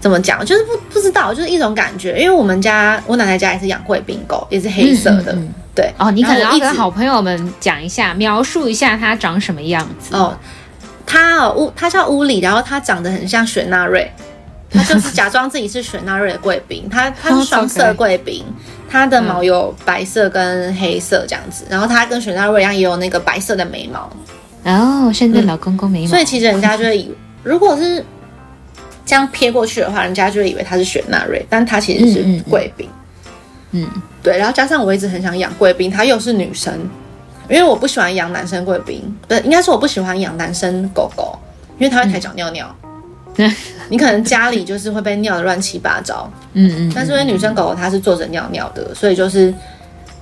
[0.00, 0.44] 怎么讲？
[0.44, 2.18] 就是不不知道，就是一种感觉。
[2.20, 5.32] 因为我们家我奶奶家也是养贵宾狗，也是黑色的。
[5.32, 10.36] 嗯嗯嗯、对哦，你可能要跟好朋友们讲一下，描述一下它长什么样子哦。
[11.06, 14.10] 它哦乌，它叫乌里，然后它长得很像雪纳瑞，
[14.70, 16.88] 它就是假装自己是雪纳瑞的贵宾。
[16.90, 18.44] 它它是双色贵宾，
[18.88, 21.64] 它的毛有白色跟黑色这样子。
[21.68, 24.10] 然后它跟雪纳瑞一样，也有那个白色的眉毛。
[24.64, 26.08] 哦，现在老公公眉毛、嗯。
[26.08, 28.04] 所以其实人家就会以为，如果是。
[29.06, 32.88] 这样撇过去的话，人家就会以为它是雪纳瑞，但它其实是贵宾。
[32.90, 33.03] 嗯，
[33.74, 33.86] 嗯，
[34.22, 34.38] 对。
[34.38, 36.72] 然后加上我一直很想养贵宾，它又是女生，
[37.50, 41.38] 因为我不喜欢养男生贵宾，不，应该是我不喜欢养男生狗狗，
[41.78, 42.74] 因为它会抬脚尿尿。
[43.36, 43.52] 嗯、
[43.88, 46.30] 你可能家里就是会被尿的乱七八糟。
[46.52, 46.92] 嗯，嗯嗯。
[46.94, 49.52] 但是因为女生狗狗它是坐着尿尿的，所以就是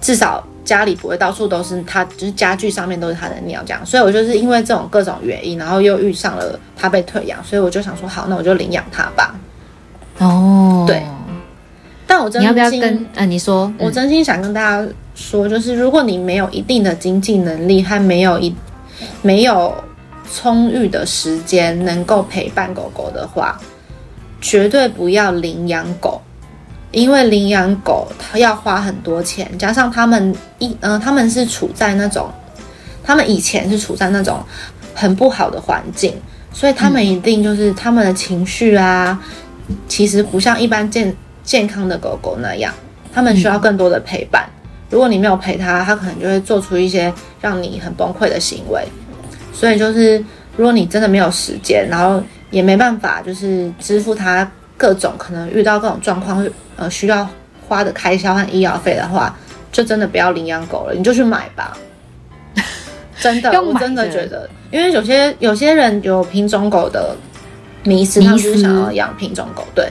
[0.01, 0.43] 至少。
[0.65, 9.35] 家里不会到处都是它，就是家具上面都是它的尿这样，所以我就是因为这种各种原因，然后又遇上了他被退养，所以我就想说，好，那我就领养它吧。
[10.19, 11.03] 哦，对。
[12.23, 18.55] 但我真心，你要不要跟呃，你说，嗯、我真心想跟大家说，就是如果你没有一定的经济能力，还没有一
[19.23, 19.75] 没有
[20.33, 23.59] 充裕的时间能够陪伴狗狗的话，
[24.41, 26.21] 绝对不要领养狗。
[26.91, 32.29] 因为领养狗，它要花很多钱，加上他们一嗯、呃，他们是处在那种，
[33.03, 34.39] 他们以前是处在那种
[34.95, 36.15] 很不好的环境，
[36.53, 39.19] 所以他们一定就是他们的情绪啊，
[39.89, 42.73] 其实不像一般健健康的狗狗那样，
[43.13, 44.49] 他们需要更多的陪伴。
[44.91, 48.87] 如果你没有陪他，他可能就会做出一些让你很崩溃的行为。
[49.53, 50.19] 所以就是，
[50.57, 54.51] 如果你真的没有时间，然后也没办法，就是支付他。
[54.75, 57.29] 各种可能遇到各种状况，呃，需要
[57.69, 59.33] 花的开销和医药费的话，
[59.71, 61.77] 就真的不要领养狗了，你就去买吧。
[63.21, 67.15] 真的，的我真的 觉得，因为有些有些人有品种狗的
[67.85, 69.65] 迷思，他们就是想要养品种狗。
[69.73, 69.89] 对，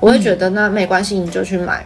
[0.00, 1.84] 我会觉得那没关系，你就去买。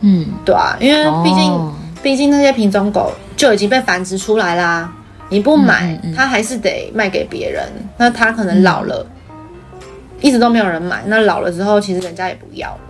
[0.00, 4.92] 嗯，对啊，因为毕竟、哦、毕竟那些品种狗就已经被繁殖出来啦，
[5.28, 7.64] 你不买，它、嗯、还是得卖给别人。
[7.96, 9.86] 那它可能老了，嗯、
[10.20, 12.80] 一直都没有人买，那老了之后，其实人家也不要了。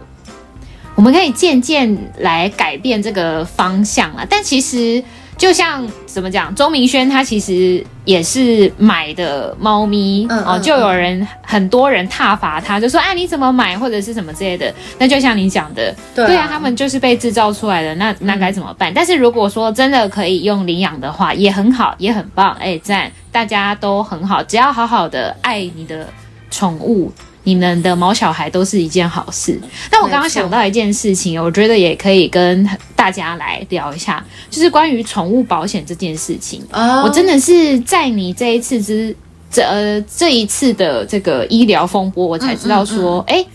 [0.94, 5.02] 我们可以渐渐来改变这个方向啊，但其实。
[5.38, 14.74] 就像怎么讲，钟明轩他其实也是买的猫咪哦，就有人很多人挞伐他，就说哎，你怎么买或者是什么之类的。
[14.98, 18.90] 那就像你讲的，对啊，对啊，他们就是被制造出来的，那那该怎么办？
[18.90, 26.08] 嗯、但是如果说真的可以用领养的话，也很好，也很棒，哎，赞，大家都很好，只要好好的爱你的
[26.50, 27.12] 宠物。
[27.48, 29.58] 你们的毛小孩都是一件好事。
[29.90, 36.62] 那我刚刚想到一件事情，我觉得也可以跟大家来聊一下，就是关于宠物保险这件事情。
[36.72, 37.06] Oh.
[37.06, 39.16] 我真的是在你这一次之
[39.50, 43.48] 这呃这一次的这个医疗风波，我才知道说，哎、嗯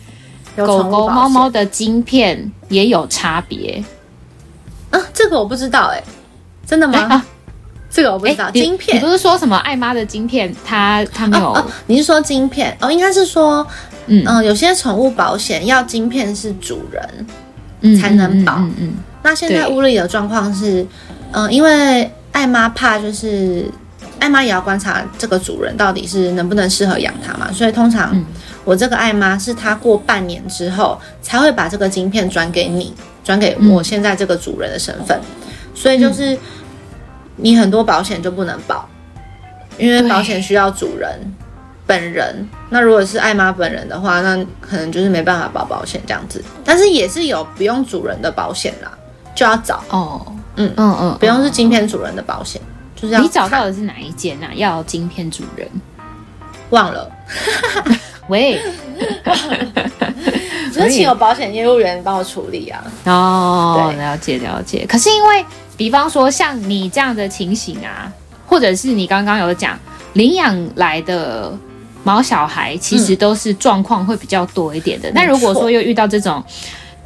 [0.55, 3.83] 嗯嗯，狗狗、猫猫的晶片也有差别。
[4.89, 6.03] 啊，这个我不知道、欸，哎，
[6.65, 6.97] 真的吗？
[6.97, 7.25] 啊
[7.93, 11.71] 这个我不知道，晶片，你不是说什么爱妈的晶片，它它没有、哦哦？
[11.85, 12.75] 你是说晶片？
[12.81, 13.65] 哦，应该是说，
[14.07, 18.55] 嗯有些宠物保险要晶片是主人才能保。
[18.79, 20.81] 嗯，那现在屋里的状况是，
[21.33, 23.69] 嗯、呃，因为爱妈怕就是
[24.17, 28.19] 爱妈也要观察这个主人到底是能不能适合养它嘛，所以通常
[28.63, 32.91] 我这个爱妈是它过半年之后才会把这个晶片转给你，
[33.23, 36.35] 转给我现在这个主人的身份，嗯、所以就是。
[37.35, 38.87] 你很多保险就不能保，
[39.77, 41.19] 因为保险需要主人
[41.87, 42.47] 本人。
[42.69, 46.43] 那如果是爱妈本人的话，那可能就是没办法保保险这样子。
[46.63, 48.91] 但是也是有不用主人的保险啦，
[49.33, 50.25] 就要找哦。
[50.55, 52.61] 嗯嗯嗯，不用是晶片主人的保险，
[52.95, 54.49] 就是要你找到的是哪一间啊？
[54.53, 55.67] 要晶片主人？
[56.69, 57.11] 忘了。
[58.29, 58.61] 喂，
[60.71, 62.83] 只是请有保险业务员帮我处理啊。
[63.05, 64.85] 哦，了解了解。
[64.87, 65.45] 可是因为。
[65.75, 68.11] 比方说像你这样的情形啊，
[68.45, 69.77] 或者是你刚刚有讲
[70.13, 71.51] 领养来的
[72.03, 75.11] 毛小孩，其实都是状况会比较多一点的。
[75.13, 76.43] 那、嗯、如果说又遇到这种，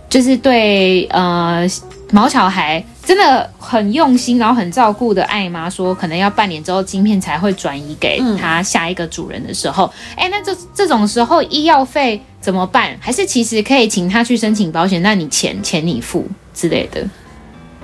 [0.09, 1.65] 就是对呃
[2.11, 12.97] 毛小孩真的很用心，然后很照顾的爱妈说，可能要半年之后晶片才会转移给他下一个主人的时候，哎、嗯，那这这种时候医药费怎么办？
[12.99, 17.05] 还是其实可以请他去申请保险，那你钱钱你付之类的。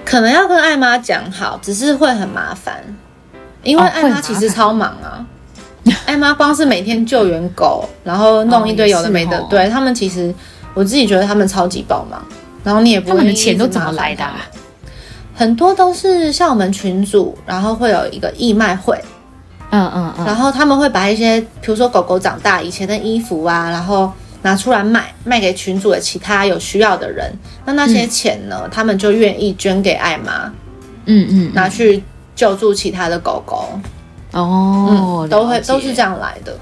[0.05, 2.83] 可能要跟艾妈讲好，只是会很麻烦，
[3.63, 5.25] 因为艾妈其实超忙啊。
[5.85, 10.33] 哦、爱妈光是每天救援狗，然后弄一堆有的没的，对他们其实
[10.73, 12.21] 我自己觉得他们超级爆忙。
[12.63, 14.35] 然后你也不会，他们的钱都怎么来的、啊？
[15.33, 18.97] 很多都是像我们群组，然后会有一个义卖会，
[19.71, 24.11] 嗯嗯嗯，然后他们会把一些，比如说狗狗长大以前的衣服啊，然后。
[24.43, 27.34] 拿出来卖，卖给群组的其他有需要的人。
[27.65, 28.62] 那那些钱呢？
[28.65, 30.51] 嗯、他们就愿意捐给爱妈，
[31.06, 32.03] 嗯嗯，拿去
[32.36, 33.69] 救助其他的狗狗。
[34.34, 36.56] 哦，嗯、都会都是这样来的。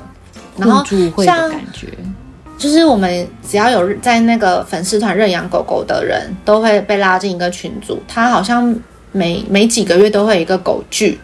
[0.57, 0.85] 然后
[1.23, 1.87] 像感觉，
[2.57, 7.99] 就是我们只要有在那个粉丝团认养狗狗的人，都会被拉进一个群组。
[8.07, 8.75] 他好像
[9.11, 11.19] 每每几个月都会有一个狗聚，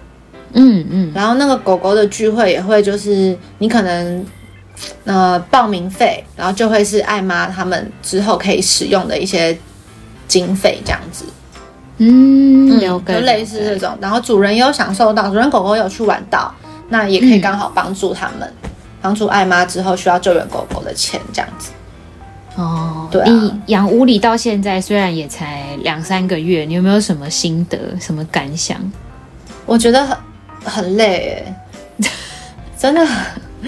[0.53, 1.11] 嗯嗯。
[1.13, 4.25] 然后那个狗狗的聚会也会，就是你可能。
[5.05, 9.57] 呃，报名费，然后就会是爱妈他们之后可以使用的一些
[10.27, 11.25] 经费这样子，
[11.97, 16.53] 嗯，嗯，就类似这种，然后主人也有享受到，主人狗狗有去玩到，
[16.89, 18.53] 那也可以刚好帮助他们，
[19.01, 21.71] 帮、嗯、助爱妈之后需要救援狗狗的钱这样子。
[22.55, 28.77] 哦，对啊，你养屋里到现在虽然也才两三个月，你有没有什么心得、什么感想？
[29.65, 30.17] 我觉得很
[30.63, 31.43] 很累，
[32.77, 33.07] 真的。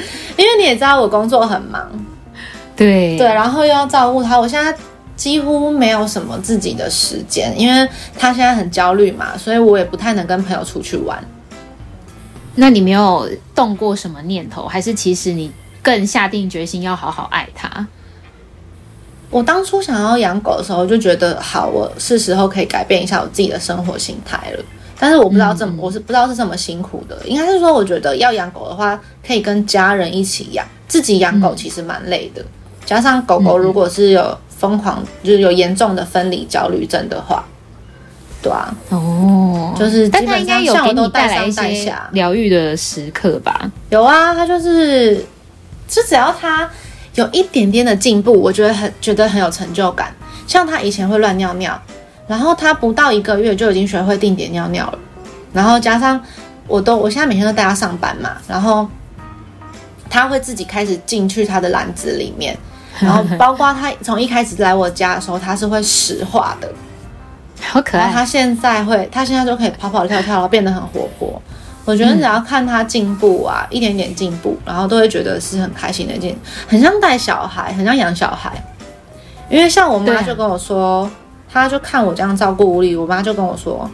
[0.38, 1.90] 因为你也知道我工作很忙，
[2.76, 4.76] 对对，然后又要照顾他，我现在
[5.16, 11.24] 几乎没有什么自己的时间，因为他现在很焦虑嘛，所以我也不太能跟朋友出去玩。
[12.56, 17.88] 那你没有动过什么念头，还是其实你更下定决心要好好爱他？
[19.30, 24.64] 我当初想要养狗的时候，就觉得好，我是时候可以改变一下我自己的生活心态了。
[25.00, 27.18] 但是我不知道这么，嗯、我是不知道是这么辛苦的。
[27.26, 30.66] 应该是说，我觉得要养狗的话，可以跟家人一起养。
[30.88, 32.48] 自己养狗其实蛮累的，嗯、
[32.84, 37.46] 加上狗狗如果是有疯狂，嗯、就是有严重的分离焦虑症的话，
[38.42, 43.72] 对啊，哦，就是但它应该有给你带来一些疗愈的时刻吧。
[43.92, 45.24] 有啊，它就是，
[45.88, 46.68] 就只要它
[47.14, 50.12] 有一点点的进步，我觉得很觉得很有成就感。
[50.48, 51.80] 像它以前会乱尿尿，
[52.30, 55.00] 然后他不到一个月就已经学会定点尿尿了。
[55.52, 56.24] 然后加上
[56.68, 58.88] 我都我现在每天都带他上班嘛，然后
[60.10, 62.56] 他会自己开始进去他的篮子里面，
[63.02, 66.72] 然后包括他从一开始来我家的时候，他是会石化的，
[67.62, 68.12] 好可爱。
[68.14, 71.42] 他现在会，他现在就可以跑跑跳跳，变得很活泼。
[71.86, 78.52] 我觉得只要看他进步啊，嗯、一点点进步，然后都会觉得是很开心的一件，很像带小孩，很像养小孩。
[79.50, 81.10] 因为像我妈就跟我说，
[81.52, 83.90] 她就看我这样照顾无理，我妈就跟我说，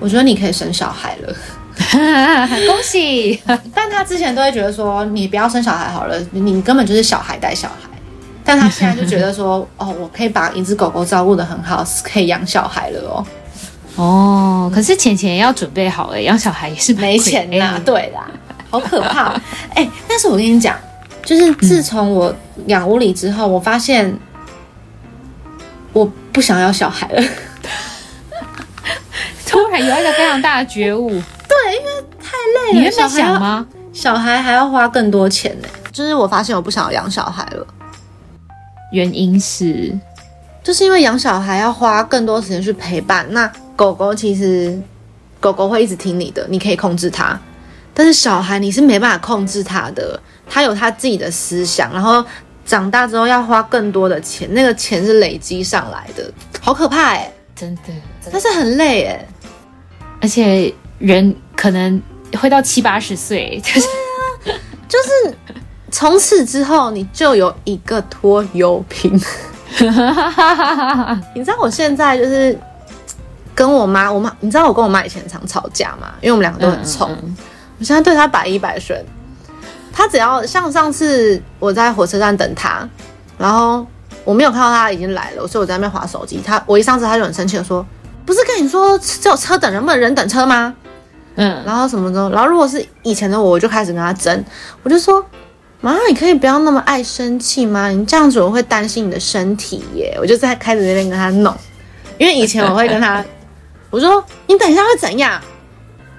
[0.00, 1.34] 我觉得你可以生小孩了，
[2.66, 3.40] 恭喜！
[3.74, 7.74] 但他之前都会觉得说，你不要生小孩好了，你根本就是小孩带小孩。
[8.44, 13.26] 但他现在就觉得说， 哦，我可以把一只狗狗照顾得很好，是可以养小孩了哦。
[13.96, 18.26] 哦，可是钱钱要准备好了，养小孩也是没钱呐、 啊，对啦，
[18.70, 19.38] 好可怕
[19.74, 19.86] 哎！
[20.08, 20.74] 但是我跟你讲，
[21.22, 22.34] 就是自从我
[22.68, 24.18] 养屋里之后，我发现
[25.92, 27.22] 我不想要小孩了，
[29.44, 31.08] 突然有一个非常大的觉悟。
[31.10, 32.78] 对，因为太累了。
[32.78, 33.66] 你原本想吗？
[33.92, 35.66] 小孩还要花更多钱呢。
[35.90, 37.66] 就是我发现我不想要养小孩了，
[38.92, 39.92] 原因是，
[40.62, 43.50] 就是因为养小孩要花更多时间去陪伴那。
[43.74, 44.80] 狗狗其实，
[45.40, 47.36] 狗狗会一直听你的，你可以控制它。
[47.92, 52.24] 但是小孩你是没办法控制他的，他有他自己的思想，然后
[52.68, 57.82] 长大之后要花更多的钱，那个钱是累积上来的，好可怕哎、欸，真的，
[58.30, 59.28] 但是很累哎、欸，
[60.20, 62.00] 而且人可能
[62.38, 64.52] 会到七八十岁，就是、啊、
[64.86, 65.34] 就是
[65.90, 69.12] 从此之后你就有一个拖油瓶，
[71.34, 72.56] 你知道我现在就是。
[73.54, 76.14] 跟我妈，我妈，你知道我跟我妈以前常吵架吗？
[76.20, 77.10] 因为我们两个都很冲。
[77.10, 77.36] 嗯嗯、
[77.80, 79.04] 我现在对她百依百顺。
[79.98, 82.88] 她只要像上次我在火车站等他，
[83.36, 83.84] 然后
[84.22, 86.40] 我没有看到他已经来了，所以我在那边划手机。
[86.40, 87.84] 他我一上车，他就很生气的说
[88.24, 90.72] ：“不是跟你说只有车等人，不能人等车吗？”
[91.34, 92.30] 嗯，然后什么的。
[92.30, 94.44] 然后如果是以前的我，我就开始跟他争。
[94.84, 95.20] 我就说
[95.82, 97.88] ：“妈，你可以不要那么爱生气吗？
[97.88, 101.52] 你这样子我会担心你的身体耶。”我就在开始那边跟他弄，
[102.18, 103.24] 因为以前我会跟他。
[103.90, 105.40] 我说你等一下会怎样，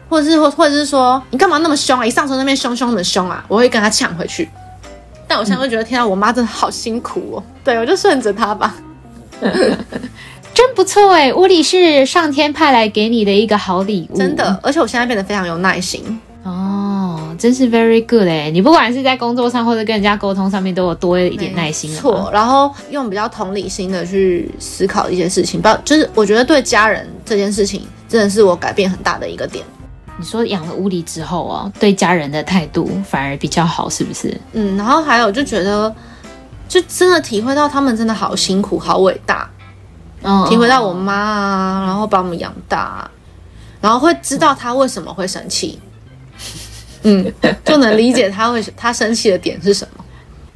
[0.10, 2.06] 或者是或或者是说你干嘛那么凶啊？
[2.06, 3.46] 一上车那边凶凶的凶啊！
[3.48, 4.50] 我会跟他抢回去。
[5.28, 7.44] 但我现在会觉得，天啊，我妈真的好辛苦哦。
[7.64, 8.76] 对，我就顺着她吧。
[9.42, 14.60] 真不错哎，屋里是上天派来给你的一个好礼物，真的。
[14.64, 18.50] 而且我现在变得非常有耐心哦，真是 very good 哎。
[18.50, 21.94] 你不管是在工作上或者跟人家沟通上面，都有多一点耐心。
[21.96, 27.08] 错，然后用比较同理心的去思考一些事情，不，就是我觉得对家人。
[27.24, 29.64] 这件事情真的是我改变很大的一个点。
[30.20, 34.38] 你说养了乌狸之后啊，对家人的态度反而比较好，是不是？
[34.52, 35.96] 嗯，然后还有就觉得，
[36.68, 39.50] 就真的体会到他们真的好辛苦、好伟大。
[40.22, 43.10] 嗯，体会到我妈啊，然后把我们养大，
[43.80, 45.80] 然后会知道他为什么会生气。
[47.04, 50.04] 嗯，就能理解他会他生气的点是什么。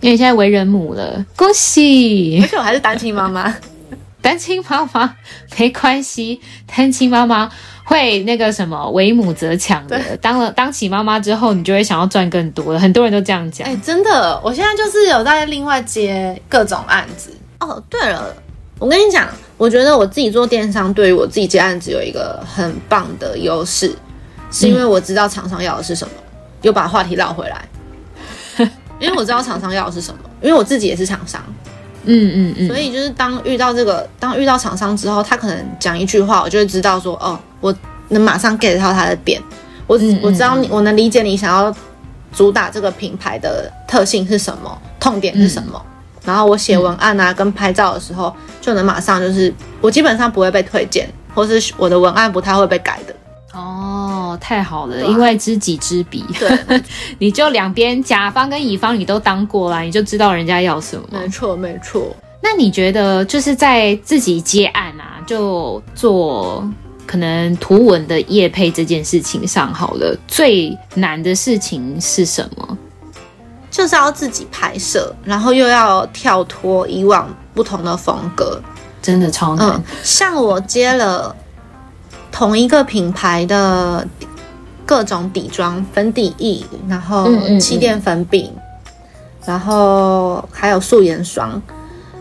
[0.02, 2.38] 因为现在为人母了，恭喜！
[2.44, 3.56] 而且我还是单亲妈妈。
[4.22, 5.16] 单亲妈妈
[5.58, 7.50] 没关系，单亲妈妈
[7.86, 10.00] 会那个什么，为母则强的。
[10.22, 12.80] 当了当起妈妈之后，你就会想要赚更多的。
[12.80, 13.68] 很多人都这样讲。
[13.68, 17.36] 哎、欸，真的，我现在就是有在另外接各种案子。
[17.60, 18.34] 哦，对了，
[18.80, 19.28] 我跟你讲，
[19.58, 23.94] 我觉得我自己做电商，对于我自己接案子有一个很棒的优势，
[24.52, 26.14] 是因为我知道厂商要的是什么，
[26.62, 27.66] 又把话题绕回来。
[29.00, 31.42] 因为我知道厂商要的是什么，因为我自己也是厂商。
[32.06, 37.74] 嗯嗯嗯，所以就是当遇到这个，当遇到厂商之后，他可能讲一句话，我就会知道说，哦，我
[38.10, 39.42] 能马上 get 到他的点，
[39.88, 41.74] 我嗯嗯嗯我知道你，我能理解你想要
[42.34, 45.92] 主打这个品牌的特性是什么，痛点是什么，嗯、
[46.26, 53.16] 然后我写文案啊跟拍照的时候，就能马上就是，我基本上不会被推荐，或是我的文案不太会被改的。
[54.34, 56.82] 哦，太好了，啊、因为知己知彼，对，
[57.20, 61.06] 你就两边甲方跟乙方你都当过啦，你就知道人家要什么。
[61.12, 62.16] 没错，没错。
[62.42, 66.68] 那你觉得就是在自己接案啊，就做
[67.06, 72.78] 可能图文的业配这件事情上，好了，最难的事情是什么？
[73.72, 78.62] 就是要自己拍摄，然后又要跳脱以往不同的风格，
[79.02, 79.70] 真的超难。
[79.70, 81.36] 嗯，像我接了。
[82.34, 84.06] 同一个品牌的
[84.86, 87.30] 各种底妆、粉底液，然后
[87.60, 88.98] 气垫粉饼，嗯嗯嗯，
[89.46, 91.62] 然后还有素颜霜。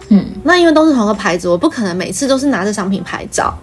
[0.09, 3.57] 嗯，那因为都是同一个牌子，我不可能每次都是拿着商品拍照。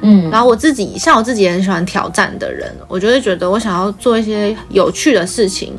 [0.00, 5.78] 嗯，然后我自己像我自己也很喜欢挑战的人，我就会觉得我想要做一些有趣的事情，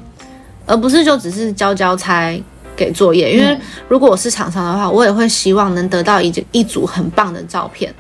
[0.68, 2.40] 而不是就只是交交差
[2.76, 3.58] 给作业，因为
[3.90, 7.92] 如果我是厂商的话，我也会希望能得到一一组很棒的照片。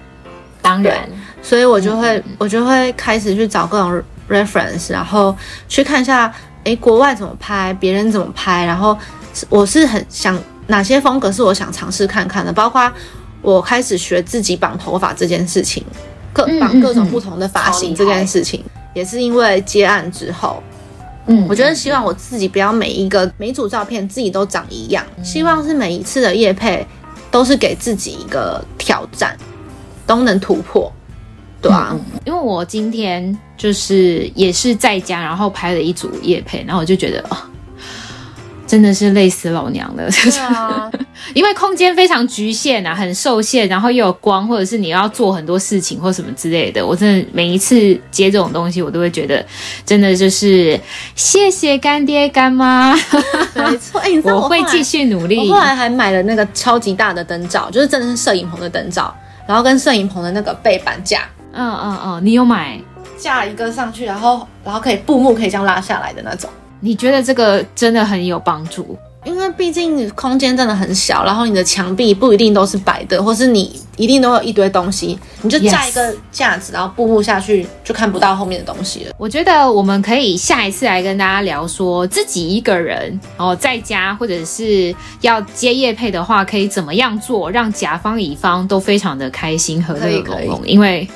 [0.61, 1.09] 当然，
[1.41, 5.35] 所以我就会、嗯、我就会开始去找各种 reference，然后
[5.67, 6.33] 去看一下，
[6.63, 8.97] 诶，国外怎么拍，别人怎么拍，然后
[9.49, 10.37] 我是很想
[10.67, 12.91] 哪些风格是我想尝试看看的，包括
[13.41, 15.83] 我开始学自己绑头发这件事情，
[16.31, 18.63] 各绑各种不同的发型这件事情，
[18.93, 20.61] 也是因为接案之后。
[21.27, 26.85] 嗯，我觉得希望我自己不要每一个每一组照片自己都长一样，希望是每一次的夜配
[27.29, 29.37] 都是给自己一个挑战，
[30.07, 30.91] 都能突破，
[31.61, 31.95] 对啊，
[32.25, 37.37] 因为我今天就是也是在家，然后拍了一组夜配，然后我就觉得哦。
[38.67, 40.07] 真的是累死老娘了，
[41.35, 46.85] 因为空间非常局限啊，很受限，然后又有光，或者是你要做很多事情或什么之类的。
[46.87, 47.75] 我真的每一次
[48.09, 49.45] 接这种东西，我都会觉得
[49.85, 50.79] 真的就是
[51.15, 52.95] 谢谢干爹干妈。
[52.95, 55.49] 没错， 哎、欸，我会继续努力。
[55.49, 59.13] 我后来还买了那个超级大的灯罩，就是真的是摄影棚的灯罩，
[59.45, 61.27] 然后跟摄影棚的那个背板架。
[61.53, 62.79] 嗯嗯嗯，你有买
[63.17, 66.49] 架一个上去，然后然后可以布幕可以这样拉下来的那种。
[66.79, 68.97] 你觉得这个真的很有帮助？
[69.23, 79.13] 因为毕竟空间真的很小，然后你的墙壁不一定都是白的，或是你一定都有一堆东西，你就架一个架子，然后布幕下去就看不到后面的东西了。
[79.19, 91.07] 我觉得我们可以下一次来跟大家聊，说自己一个人哦在家，或者是要接业配的话，可以怎么样做，让甲方乙方都非常的开心和乐融融，因为。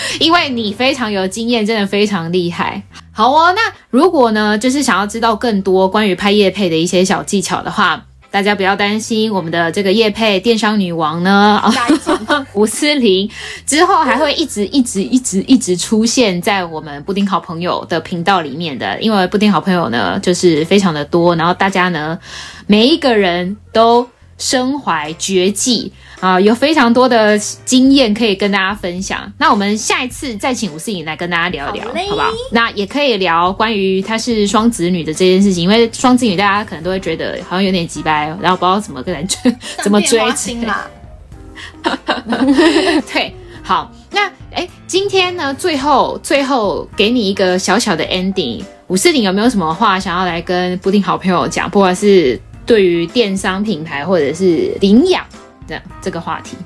[0.20, 2.82] 因为你非常有经验，真的非常厉害。
[3.12, 11.60] 好哦，那如果呢，就是想要知道更多关于拍夜配的一些小技巧的话，大家不要担心，我们的这个夜配电商女王呢，
[12.54, 13.28] 吴思玲
[13.66, 19.00] 之后还会一直一直一直一直出现在我们布丁好朋友的频道里面的。
[19.00, 22.18] 因为布丁好朋友呢，就是非常的多，然后大家呢，
[22.66, 25.92] 每一个人都身怀绝技。
[26.20, 29.32] 啊，有非常多的经验可以跟大家分享。
[29.38, 32.30] 那我们下一次再请吴思颖来跟大家聊一聊，好，好不好？
[32.50, 40.88] 那也可以聊关于她是双子女的这件事情，因为双子女大家可能都会觉得好像有点急掰，然后不知道怎么跟人追， 怎么追星啦。
[43.12, 51.70] 对，好，那哎、欸，今天呢，最后最后给你一个小小的 ending，吴思颖有没有什么话想要来跟布丁好朋友讲？
[51.70, 55.24] 不管是对于电商品牌，或者是领养。
[55.68, 56.56] 这样这个话题，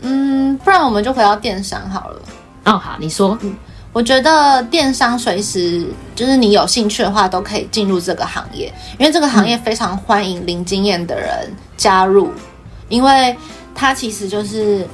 [0.00, 2.22] 嗯，不然我们就回到电商好了。
[2.64, 3.36] 哦，好，你说。
[3.42, 3.52] 嗯，
[3.92, 12.40] 我觉得电商随时就是你有兴趣的话，都可以进入这个行业，因为这个行业非常欢迎零经验的人加入，嗯，
[12.88, 13.36] 因为
[13.74, 14.86] 它其实就是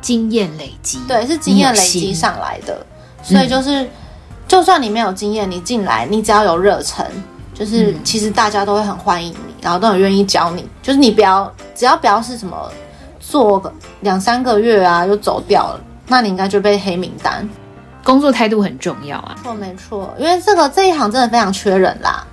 [0.00, 2.86] 经验累积，对，是经验累积上来的，
[3.22, 3.90] 所以就是，嗯，
[4.46, 7.04] 就算你没有经验，你进来，你只要有热忱，
[7.52, 9.47] 就是其实大家都会很欢迎你。
[9.60, 12.70] 然后都很愿意教你，就是你不要，只要不要是什么
[13.20, 17.48] 做个两三个月啊就走掉了，那你应该就被黑名单。
[18.04, 19.36] 工作态度很重要啊。
[19.42, 22.24] 错，没错，因为这个这一行真的非常缺人啦。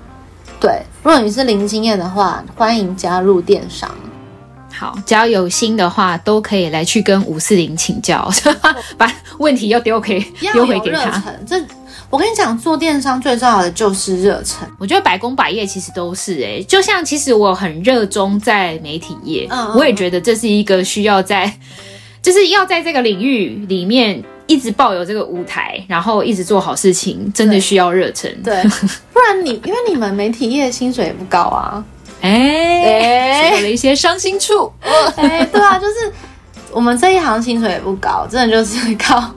[0.60, 3.90] 对，如果你是零经验的话，欢迎加入电商。
[4.74, 8.30] 好，只要有心的话，都可以来去跟五四零请教，
[8.98, 10.20] 把问题又丢给
[10.54, 11.22] 丢回给他。
[11.46, 11.62] 这。
[12.10, 14.68] 我跟你讲，做电商最重要的就是热忱。
[14.78, 21.52] 我觉得百工百业其实都是哎、欸，就像其实我很热衷在媒体业，嗯，我也觉得这是一个需要在，
[22.22, 28.32] 就是要在这个领域里面一直抱有这个舞台，然后一直做好事情，真的需要热忱。
[28.44, 28.64] 对，
[29.12, 31.84] 不然你 因为你们媒体业薪水也不高啊，
[32.22, 34.72] 哎哎，有了一些伤心处。
[35.18, 35.94] 哎，对啊，就是
[36.72, 39.32] 我们这一行薪水也不高，真的就是靠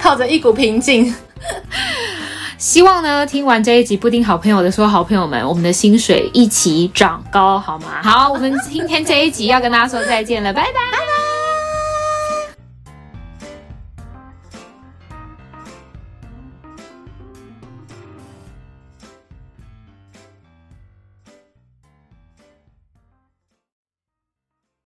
[0.00, 1.14] 靠着一股拼劲。
[2.58, 8.00] 希望呢，听完这一集布丁好朋友的所有，好朋友们，我们的薪水一起长高，好吗？
[8.02, 11.27] 好，我们今天这一集要跟大家说再见了，拜拜。